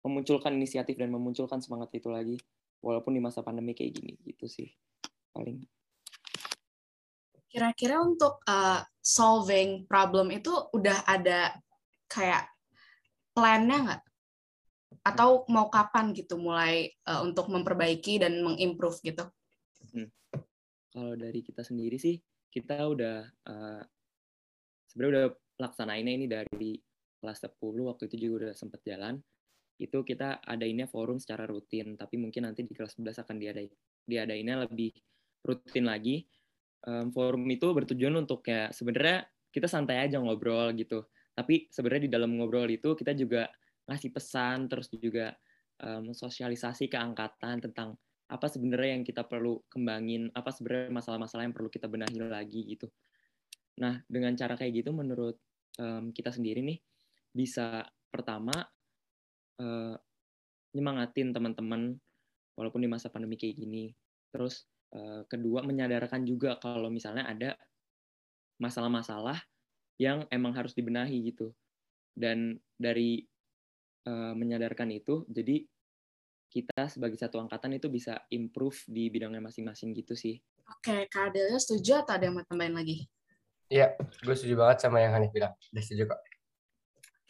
memunculkan 0.00 0.56
inisiatif 0.56 0.96
dan 0.96 1.12
memunculkan 1.12 1.60
semangat 1.60 1.92
itu 1.92 2.08
lagi 2.08 2.36
walaupun 2.80 3.12
di 3.12 3.20
masa 3.20 3.44
pandemi 3.44 3.76
kayak 3.76 4.00
gini 4.00 4.16
gitu 4.24 4.48
sih 4.48 4.72
paling 5.36 5.60
Kira-kira 7.50 7.98
untuk 7.98 8.38
uh, 8.46 8.78
solving 9.02 9.90
problem 9.90 10.30
itu 10.30 10.54
udah 10.70 11.02
ada 11.02 11.50
kayak 12.06 12.46
plan-nya 13.34 13.78
nggak? 13.82 14.02
Atau 15.02 15.42
mau 15.50 15.66
kapan 15.66 16.14
gitu 16.14 16.38
mulai 16.38 16.94
uh, 17.10 17.26
untuk 17.26 17.50
memperbaiki 17.50 18.22
dan 18.22 18.38
mengimprove 18.38 19.02
gitu? 19.02 19.26
Hmm. 19.90 20.06
Kalau 20.94 21.18
dari 21.18 21.42
kita 21.42 21.66
sendiri 21.66 21.98
sih, 21.98 22.22
kita 22.54 22.86
udah 22.86 23.26
uh, 23.26 23.82
sebenarnya 24.86 25.10
udah 25.10 25.26
laksanainnya 25.58 26.12
ini 26.14 26.26
dari 26.30 26.78
kelas 27.18 27.50
10 27.50 27.58
waktu 27.82 28.06
itu 28.06 28.16
juga 28.30 28.46
udah 28.46 28.52
sempat 28.54 28.78
jalan. 28.86 29.18
Itu 29.74 30.06
kita 30.06 30.38
adainnya 30.46 30.86
forum 30.86 31.18
secara 31.18 31.50
rutin, 31.50 31.98
tapi 31.98 32.14
mungkin 32.14 32.46
nanti 32.46 32.62
di 32.62 32.78
kelas 32.78 32.94
11 32.94 33.26
akan 33.26 33.36
diadain 33.42 33.72
diadainnya 34.06 34.66
lebih 34.66 34.90
rutin 35.46 35.86
lagi 35.86 36.26
um, 36.86 37.12
forum 37.12 37.44
itu 37.50 37.66
bertujuan 37.72 38.14
untuk 38.16 38.44
kayak 38.46 38.72
sebenarnya 38.72 39.26
kita 39.50 39.66
santai 39.66 40.00
aja 40.00 40.22
ngobrol 40.22 40.72
gitu. 40.78 41.08
Tapi 41.34 41.68
sebenarnya 41.72 42.06
di 42.06 42.12
dalam 42.12 42.36
ngobrol 42.36 42.68
itu 42.70 42.94
kita 42.94 43.16
juga 43.16 43.48
ngasih 43.90 44.10
pesan 44.14 44.70
terus 44.70 44.92
juga 44.92 45.34
um, 45.82 46.14
sosialisasi 46.14 46.86
ke 46.86 46.96
angkatan 46.96 47.58
tentang 47.58 47.98
apa 48.30 48.46
sebenarnya 48.46 49.00
yang 49.00 49.02
kita 49.02 49.26
perlu 49.26 49.58
kembangin, 49.66 50.30
apa 50.30 50.54
sebenarnya 50.54 50.94
masalah-masalah 50.94 51.50
yang 51.50 51.54
perlu 51.54 51.66
kita 51.66 51.90
benahi 51.90 52.14
lagi 52.22 52.62
gitu. 52.62 52.86
Nah, 53.82 53.98
dengan 54.06 54.38
cara 54.38 54.54
kayak 54.54 54.86
gitu 54.86 54.94
menurut 54.94 55.34
um, 55.82 56.14
kita 56.14 56.30
sendiri 56.30 56.62
nih 56.62 56.78
bisa 57.34 57.82
pertama 58.06 58.54
uh, 59.58 59.94
nyemangatin 60.70 61.34
teman-teman 61.34 61.98
walaupun 62.54 62.82
di 62.82 62.88
masa 62.90 63.10
pandemi 63.10 63.34
kayak 63.34 63.58
gini. 63.58 63.90
Terus 64.30 64.70
kedua 65.30 65.62
menyadarkan 65.62 66.26
juga 66.26 66.58
kalau 66.58 66.90
misalnya 66.90 67.26
ada 67.30 67.54
masalah-masalah 68.58 69.38
yang 70.00 70.26
emang 70.32 70.50
harus 70.56 70.74
dibenahi 70.74 71.30
gitu 71.30 71.54
dan 72.16 72.58
dari 72.74 73.22
uh, 74.08 74.34
menyadarkan 74.34 74.90
itu 74.90 75.22
jadi 75.30 75.62
kita 76.50 76.90
sebagai 76.90 77.14
satu 77.14 77.38
angkatan 77.38 77.78
itu 77.78 77.86
bisa 77.86 78.26
improve 78.34 78.82
di 78.90 79.06
bidangnya 79.06 79.38
masing-masing 79.38 79.94
gitu 79.94 80.18
sih. 80.18 80.34
Oke, 80.66 81.06
Kak 81.06 81.30
Adelia 81.30 81.62
setuju 81.62 82.02
atau 82.02 82.18
ada 82.18 82.26
yang 82.26 82.34
mau 82.34 82.42
tambahin 82.42 82.74
lagi? 82.74 83.06
Iya, 83.70 83.94
gue 84.26 84.34
setuju 84.34 84.58
banget 84.58 84.82
sama 84.82 84.98
yang 84.98 85.14
Hanif 85.14 85.30
bilang. 85.30 85.54
Udah 85.70 85.82
setuju 85.82 86.10
kok. 86.10 86.20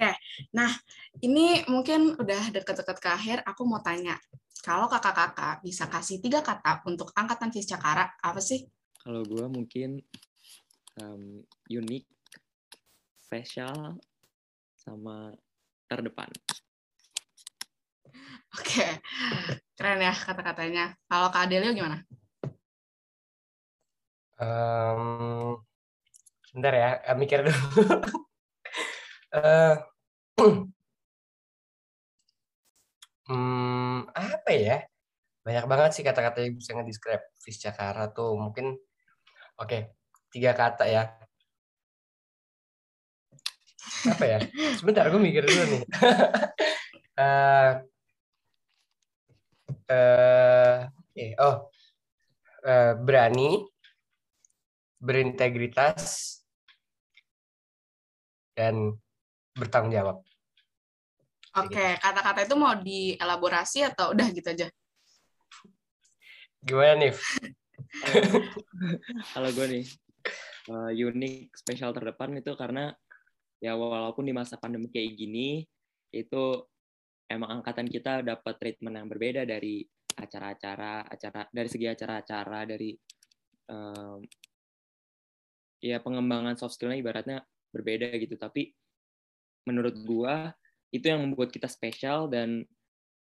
Oke, 0.01 0.17
nah 0.57 0.73
ini 1.21 1.61
mungkin 1.69 2.17
udah 2.17 2.49
dekat-dekat 2.57 3.05
ke 3.05 3.09
akhir, 3.13 3.45
aku 3.45 3.69
mau 3.69 3.85
tanya 3.85 4.17
kalau 4.65 4.89
kakak-kakak 4.89 5.61
bisa 5.61 5.85
kasih 5.93 6.25
tiga 6.25 6.41
kata 6.41 6.81
untuk 6.89 7.13
angkatan 7.13 7.53
Viscakara, 7.53 8.09
apa 8.17 8.41
sih? 8.41 8.65
Kalau 8.97 9.21
gue 9.29 9.45
mungkin 9.45 10.01
um, 11.05 11.45
unik, 11.69 12.09
spesial, 13.21 14.01
sama 14.73 15.37
terdepan. 15.85 16.33
Oke, 18.57 19.05
keren 19.77 20.01
ya 20.01 20.17
kata-katanya. 20.17 20.97
Kalau 21.13 21.29
Kak 21.29 21.45
Adelio 21.45 21.77
gimana? 21.77 22.01
Um, 24.41 25.61
bentar 26.57 26.73
ya, 26.73 26.91
mikir 27.21 27.45
dulu. 27.45 27.53
uh, 29.37 29.77
Hmm, 33.31 34.09
apa 34.11 34.51
ya? 34.51 34.83
Banyak 35.45 35.65
banget 35.71 35.91
sih 35.95 36.05
kata-kata 36.05 36.43
yang 36.43 36.57
bisa 36.57 36.75
ngedescribe 36.75 37.25
Viscakara 37.45 38.11
tuh. 38.11 38.35
Mungkin, 38.35 38.75
oke, 38.75 39.69
okay, 39.69 39.81
tiga 40.33 40.57
kata 40.57 40.85
ya. 40.89 41.05
apa 44.13 44.25
ya? 44.25 44.39
Sebentar, 44.81 45.07
gue 45.13 45.21
mikir 45.21 45.45
dulu 45.45 45.63
nih. 45.77 45.83
uh, 47.21 47.71
uh, 49.93 50.77
okay. 51.13 51.37
oh, 51.39 51.69
uh, 52.65 52.93
berani, 52.99 53.63
berintegritas, 54.99 56.41
dan 58.57 58.97
bertanggung 59.57 59.95
jawab. 59.95 60.30
Oke, 61.51 61.75
okay. 61.75 61.91
kata-kata 61.99 62.47
itu 62.47 62.55
mau 62.55 62.79
dielaborasi 62.79 63.83
atau 63.91 64.15
udah 64.15 64.27
gitu 64.31 64.49
aja? 64.55 64.67
Gimana 66.63 66.95
nih? 66.95 67.15
Kalau 69.35 69.51
gue 69.59 69.67
nih, 69.67 69.85
uh, 70.71 70.91
unik 70.95 71.51
spesial 71.59 71.91
terdepan 71.91 72.39
itu 72.39 72.55
karena 72.55 72.95
ya 73.59 73.75
walaupun 73.75 74.25
di 74.25 74.33
masa 74.33 74.57
pandemi 74.57 74.89
kayak 74.89 75.19
gini 75.19 75.67
itu 76.15 76.45
emang 77.27 77.61
angkatan 77.61 77.87
kita 77.87 78.23
dapat 78.23 78.55
treatment 78.57 78.97
yang 78.97 79.09
berbeda 79.11 79.43
dari 79.43 79.85
acara-acara 80.17 81.07
acara 81.07 81.47
dari 81.53 81.69
segi 81.71 81.87
acara-acara 81.87 82.61
dari 82.67 82.91
um, 83.71 84.21
ya 85.81 86.03
pengembangan 86.03 86.59
soft 86.59 86.77
skillnya 86.77 86.99
ibaratnya 86.99 87.39
berbeda 87.71 88.11
gitu 88.19 88.35
tapi 88.37 88.75
menurut 89.69 89.97
gua 90.03 90.51
itu 90.91 91.07
yang 91.07 91.23
membuat 91.23 91.55
kita 91.55 91.71
spesial 91.71 92.27
dan 92.27 92.67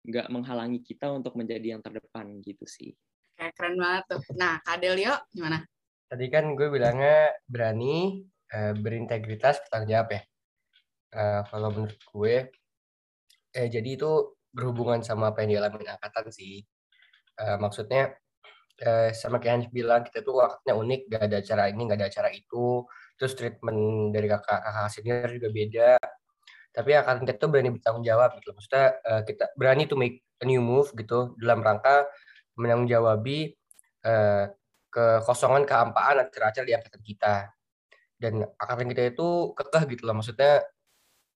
nggak 0.09 0.33
menghalangi 0.33 0.81
kita 0.81 1.13
untuk 1.13 1.37
menjadi 1.37 1.77
yang 1.77 1.83
terdepan 1.85 2.41
gitu 2.41 2.65
sih. 2.65 2.97
Kayak 3.37 3.55
keren 3.55 3.77
banget 3.77 4.05
tuh. 4.09 4.23
Nah, 4.35 4.59
Kak 4.65 4.81
Delio 4.81 5.15
gimana? 5.31 5.63
Tadi 6.09 6.27
kan 6.33 6.57
gue 6.57 6.69
bilangnya 6.73 7.31
berani, 7.45 8.25
uh, 8.57 8.73
berintegritas, 8.75 9.61
bertanggung 9.67 9.93
jawab 9.93 10.09
ya. 10.17 10.23
Uh, 11.09 11.41
kalau 11.49 11.69
menurut 11.73 12.01
gue, 12.01 12.35
eh, 13.57 13.69
jadi 13.69 13.89
itu 13.97 14.37
berhubungan 14.53 15.05
sama 15.05 15.31
apa 15.31 15.45
yang 15.45 15.61
dialami 15.61 15.85
angkatan 15.85 16.33
sih. 16.33 16.65
Uh, 17.39 17.61
maksudnya 17.61 18.17
uh, 18.83 19.13
sama 19.15 19.39
kayak 19.39 19.55
Hans 19.63 19.69
bilang 19.71 20.03
kita 20.03 20.25
tuh 20.25 20.41
waktunya 20.41 20.75
unik, 20.75 21.01
gak 21.13 21.23
ada 21.29 21.37
acara 21.39 21.65
ini, 21.71 21.81
gak 21.87 21.99
ada 22.01 22.09
acara 22.09 22.29
itu. 22.33 22.67
Terus 23.19 23.33
treatment 23.37 24.11
dari 24.15 24.27
kakak-kakak 24.27 24.89
senior 24.91 25.29
juga 25.31 25.49
beda. 25.53 25.91
Tapi 26.79 26.95
angkatan 26.95 27.27
kita 27.27 27.43
tuh 27.43 27.51
berani 27.51 27.75
bertanggung 27.75 28.07
jawab 28.07 28.38
gitu. 28.38 28.55
Maksudnya 28.55 28.87
uh, 29.03 29.23
kita 29.27 29.51
berani 29.59 29.91
to 29.91 29.99
make 29.99 30.23
a 30.38 30.47
new 30.47 30.62
move 30.62 30.95
gitu 30.95 31.35
dalam 31.43 31.59
rangka 31.59 32.07
menanggung 32.55 32.87
uh, 34.07 34.47
kekosongan 34.95 35.67
kehampaan 35.67 36.23
acara-acara 36.23 36.62
di 36.62 36.75
angkatan 36.79 37.03
kita. 37.03 37.35
Dan 38.14 38.47
angkatan 38.47 38.87
kita 38.95 39.03
itu 39.11 39.59
kekeh 39.59 39.83
gitu 39.99 40.07
lah 40.07 40.14
maksudnya 40.14 40.62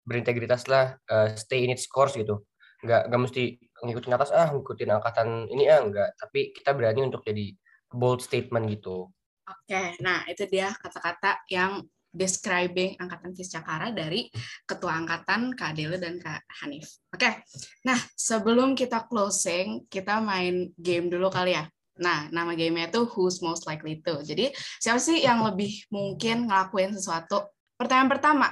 berintegritas 0.04 0.68
lah 0.68 1.00
uh, 1.08 1.32
stay 1.40 1.64
in 1.64 1.72
its 1.72 1.88
course 1.88 2.20
gitu. 2.20 2.44
Nggak 2.84 3.08
nggak 3.08 3.22
mesti 3.24 3.44
ngikutin 3.80 4.16
atas 4.20 4.36
ah 4.36 4.52
ngikutin 4.52 4.92
angkatan 4.92 5.48
ini 5.48 5.72
ah 5.72 5.80
enggak 5.80 6.20
tapi 6.20 6.52
kita 6.52 6.76
berani 6.76 7.08
untuk 7.08 7.24
jadi 7.24 7.56
bold 7.96 8.20
statement 8.20 8.68
gitu. 8.76 9.08
Oke 9.48 9.96
nah 10.04 10.28
itu 10.28 10.44
dia 10.52 10.76
kata-kata 10.76 11.48
yang 11.48 11.88
describing 12.10 12.98
angkatan 12.98 13.32
Fiscakara 13.38 13.94
dari 13.94 14.28
ketua 14.66 14.98
angkatan 14.98 15.54
Kak 15.54 15.78
Adele 15.78 16.02
dan 16.02 16.18
Kak 16.18 16.42
Hanif. 16.62 16.90
Oke, 17.14 17.46
nah 17.86 17.98
sebelum 18.18 18.74
kita 18.74 19.06
closing, 19.06 19.86
kita 19.88 20.18
main 20.20 20.74
game 20.76 21.08
dulu 21.08 21.30
kali 21.30 21.54
ya. 21.54 21.70
Nah, 22.00 22.32
nama 22.32 22.56
gamenya 22.56 22.88
itu 22.88 23.04
Who's 23.12 23.44
Most 23.44 23.68
Likely 23.68 24.00
To. 24.08 24.24
Jadi, 24.24 24.56
siapa 24.80 25.04
sih 25.04 25.20
yang 25.20 25.44
lebih 25.44 25.84
mungkin 25.92 26.48
ngelakuin 26.48 26.96
sesuatu? 26.96 27.44
Pertanyaan 27.76 28.08
pertama, 28.08 28.48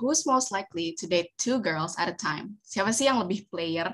Who's 0.00 0.24
most 0.24 0.52
likely 0.52 0.96
to 0.96 1.04
date 1.04 1.36
two 1.36 1.60
girls 1.60 2.00
at 2.00 2.08
a 2.08 2.16
time? 2.16 2.56
Siapa 2.64 2.96
sih 2.96 3.04
yang 3.04 3.20
lebih 3.20 3.44
player? 3.52 3.92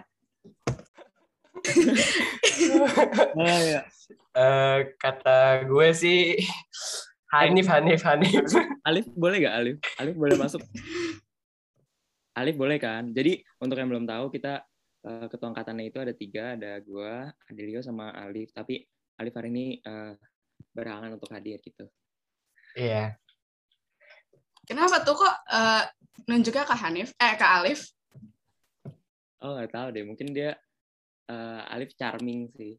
uh, 4.34 4.78
kata 5.02 5.66
gue 5.66 5.88
sih 5.94 6.38
Hanif, 7.32 7.64
Hanif, 7.64 8.00
Hanif. 8.04 8.44
Alif 8.88 9.08
boleh 9.16 9.48
gak 9.48 9.56
Alif? 9.56 9.76
Alif 9.96 10.16
boleh 10.20 10.36
masuk? 10.36 10.60
Alif 12.36 12.56
boleh 12.60 12.76
kan? 12.76 13.08
Jadi 13.08 13.40
untuk 13.56 13.80
yang 13.80 13.88
belum 13.88 14.04
tahu 14.04 14.28
kita 14.28 14.60
uh, 15.08 15.26
ketua 15.32 15.48
angkatannya 15.48 15.88
itu 15.88 15.96
ada 15.96 16.12
tiga, 16.12 16.60
ada 16.60 16.76
gue, 16.84 17.12
Adelio 17.48 17.80
sama 17.80 18.12
Alif. 18.12 18.52
Tapi 18.52 18.84
Alif 19.16 19.32
hari 19.32 19.48
ini 19.48 19.66
uh, 19.80 20.12
berhalangan 20.76 21.16
untuk 21.16 21.32
hadir 21.32 21.56
gitu. 21.64 21.88
Iya. 22.76 23.16
Kenapa 24.68 25.00
tuh 25.00 25.16
kok 25.16 25.36
uh, 25.48 25.88
nunjuknya 26.28 26.68
ke 26.68 26.74
Hanif, 26.84 27.16
eh 27.16 27.32
ke 27.40 27.46
Alif? 27.48 27.96
Oh 29.40 29.56
nggak 29.56 29.72
tahu 29.72 29.88
deh, 29.90 30.04
mungkin 30.04 30.36
dia 30.36 30.52
uh, 31.32 31.64
Alif 31.72 31.96
charming 31.96 32.52
sih, 32.54 32.76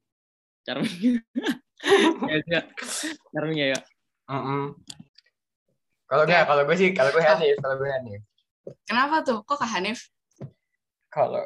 charming. 0.62 1.20
ya, 2.54 2.62
charming 3.34 3.60
ya. 3.60 3.68
ya. 3.76 3.80
Mm 4.30 4.42
-mm. 4.42 4.64
Kalau 6.08 6.24
enggak, 6.30 6.44
kalau 6.46 6.62
gue 6.70 6.78
sih, 6.78 6.90
kalau 6.94 7.10
gue 7.10 7.24
Hanif, 7.26 7.58
kalau 7.58 7.76
gue 7.82 7.90
Hanif. 7.90 8.22
Kenapa 8.86 9.26
tuh? 9.26 9.42
Kok 9.44 9.58
ke 9.60 9.68
Hanif? 9.68 10.08
Kalau 11.10 11.44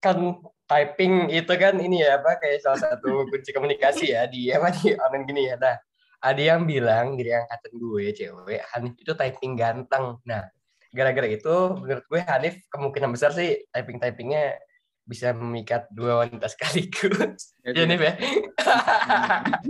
kan 0.00 0.16
typing 0.64 1.28
itu 1.28 1.52
kan 1.60 1.76
ini 1.76 2.00
ya 2.00 2.16
apa 2.22 2.40
kayak 2.40 2.64
salah 2.64 2.80
satu 2.80 3.28
kunci 3.28 3.52
komunikasi 3.52 4.16
ya 4.16 4.24
di 4.30 4.48
apa 4.54 4.70
di 4.72 4.94
online 4.96 5.24
gini 5.24 5.42
ya. 5.50 5.56
Nah, 5.58 5.76
ada 6.20 6.40
yang 6.40 6.68
bilang 6.68 7.16
dari 7.16 7.32
angkatan 7.32 7.72
gue 7.80 8.12
cewek 8.12 8.60
Hanif 8.76 8.94
itu 8.96 9.12
typing 9.16 9.56
ganteng. 9.56 10.20
Nah, 10.28 10.46
gara-gara 10.92 11.28
itu 11.28 11.56
menurut 11.80 12.04
gue 12.06 12.20
Hanif 12.22 12.54
kemungkinan 12.68 13.10
besar 13.12 13.32
sih 13.32 13.66
typing 13.72 13.98
typingnya 13.98 14.60
bisa 15.04 15.32
memikat 15.32 15.88
dua 15.90 16.22
wanita 16.22 16.46
sekaligus. 16.46 17.56
Ya, 17.64 17.72
Hanif 17.84 18.00
ya. 18.04 18.12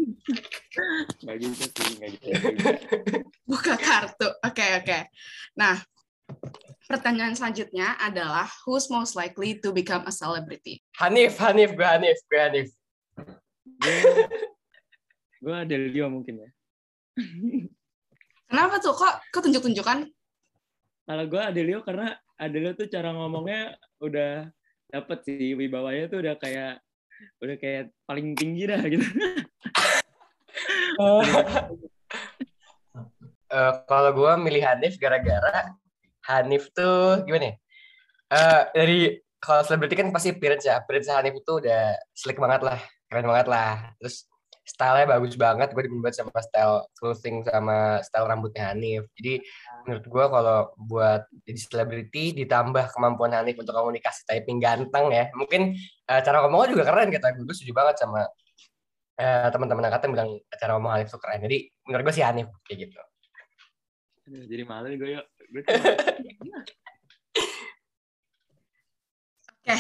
Gak 1.27 1.37
gitu 1.43 1.65
sih, 1.67 1.95
gak 1.99 2.11
gitu. 2.19 2.29
Buka 3.51 3.75
kartu. 3.77 4.29
Oke, 4.41 4.63
okay, 4.63 4.71
oke. 4.79 4.87
Okay. 4.87 5.03
Nah, 5.59 5.77
pertanyaan 6.87 7.35
selanjutnya 7.35 7.99
adalah 7.99 8.47
who's 8.67 8.87
most 8.91 9.19
likely 9.19 9.59
to 9.59 9.75
become 9.75 10.07
a 10.07 10.15
celebrity? 10.15 10.83
Hanif, 10.99 11.39
Hanif, 11.43 11.75
gue 11.75 11.87
Hanif, 11.87 12.19
gue 12.31 12.41
Hanif. 12.41 12.69
gue 15.45 15.55
ada 15.55 15.77
Leo 15.77 16.07
mungkin 16.13 16.47
ya. 16.47 16.51
Kenapa 18.51 18.83
tuh? 18.83 18.95
Kok 18.95 19.15
kok 19.31 19.43
tunjuk-tunjukkan? 19.47 19.99
Kalau 21.07 21.25
gue 21.27 21.43
ada 21.43 21.61
Leo 21.61 21.81
karena 21.83 22.15
ada 22.39 22.57
Leo 22.57 22.73
tuh 22.75 22.87
cara 22.87 23.11
ngomongnya 23.15 23.75
udah 24.03 24.51
dapet 24.91 25.19
sih 25.23 25.55
wibawanya 25.55 26.11
tuh 26.11 26.19
udah 26.19 26.35
kayak 26.39 26.83
udah 27.39 27.57
kayak 27.61 27.95
paling 28.09 28.35
tinggi 28.35 28.67
dah 28.67 28.81
gitu. 28.83 29.07
uh, 31.01 31.25
kalau 33.91 34.11
gue 34.13 34.33
milih 34.45 34.63
Hanif 34.63 35.01
gara-gara 35.01 35.75
Hanif 36.29 36.69
tuh 36.77 37.25
gimana 37.25 37.55
ya? 37.55 37.55
Uh, 38.31 38.63
dari 38.77 39.19
kalau 39.41 39.65
selebriti 39.65 39.97
kan 39.97 40.13
pasti 40.13 40.31
appearance 40.31 40.69
ya. 40.69 40.79
Appearance 40.85 41.09
Hanif 41.11 41.35
itu 41.41 41.53
udah 41.59 41.97
slick 42.13 42.37
banget 42.37 42.63
lah. 42.63 42.79
Keren 43.09 43.27
banget 43.27 43.49
lah. 43.49 43.97
Terus 43.99 44.29
stylenya 44.63 45.09
bagus 45.09 45.35
banget. 45.35 45.73
Gue 45.73 45.89
dibuat 45.89 46.15
sama 46.15 46.39
style 46.45 46.87
clothing 47.01 47.43
sama 47.49 48.05
style 48.05 48.29
rambutnya 48.29 48.71
Hanif. 48.71 49.09
Jadi 49.17 49.41
menurut 49.89 50.05
gue 50.07 50.25
kalau 50.29 50.59
buat 50.77 51.25
jadi 51.49 51.59
selebriti 51.59 52.25
ditambah 52.37 52.93
kemampuan 52.95 53.33
Hanif 53.35 53.59
untuk 53.59 53.73
komunikasi 53.73 54.29
typing 54.29 54.61
ganteng 54.61 55.11
ya. 55.11 55.33
Mungkin 55.35 55.75
uh, 56.07 56.21
cara 56.21 56.45
ngomongnya 56.45 56.77
juga 56.77 56.85
keren 56.87 57.09
kata 57.11 57.35
gue. 57.35 57.45
Gue 57.49 57.57
setuju 57.57 57.75
banget 57.75 57.97
sama 57.99 58.29
uh, 59.21 59.49
teman-teman 59.53 59.85
angkatan 59.93 60.17
bilang 60.17 60.41
cara 60.57 60.73
ngomong 60.77 60.93
Hanif 60.97 61.13
tuh 61.13 61.21
keren. 61.21 61.45
Jadi 61.45 61.69
menurut 61.85 62.03
gue 62.09 62.15
sih 62.17 62.25
Hanif 62.25 62.49
kayak 62.65 62.89
gitu. 62.89 62.97
Jadi 64.31 64.63
malu 64.65 64.87
nih 64.89 64.99
gue 64.99 65.11
yuk. 65.21 65.27
Oke, 69.61 69.77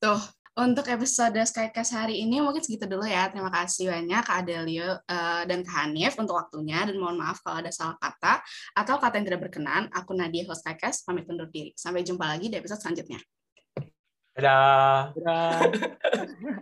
tuh 0.00 0.20
untuk 0.58 0.90
episode 0.90 1.38
Skycast 1.38 1.94
hari 1.94 2.18
ini 2.22 2.42
mungkin 2.42 2.58
segitu 2.58 2.90
dulu 2.90 3.06
ya. 3.06 3.30
Terima 3.30 3.50
kasih 3.50 3.94
banyak 3.94 4.22
Kak 4.26 4.42
Adelio 4.42 4.98
uh, 5.06 5.42
dan 5.46 5.62
Kak 5.62 5.86
Hanif 5.86 6.18
untuk 6.18 6.34
waktunya 6.34 6.82
dan 6.82 6.98
mohon 6.98 7.18
maaf 7.18 7.38
kalau 7.46 7.62
ada 7.62 7.70
salah 7.70 7.94
kata 7.98 8.42
atau 8.74 8.98
kata 8.98 9.14
yang 9.20 9.26
tidak 9.30 9.42
berkenan. 9.46 9.86
Aku 9.94 10.14
Nadia 10.14 10.46
host 10.46 10.66
Skycast 10.66 11.06
pamit 11.06 11.30
undur 11.30 11.46
diri. 11.50 11.74
Sampai 11.78 12.02
jumpa 12.02 12.26
lagi 12.26 12.50
di 12.50 12.58
episode 12.58 12.82
selanjutnya. 12.82 13.22
Dadah. 14.34 15.14
Dadah. 15.14 15.58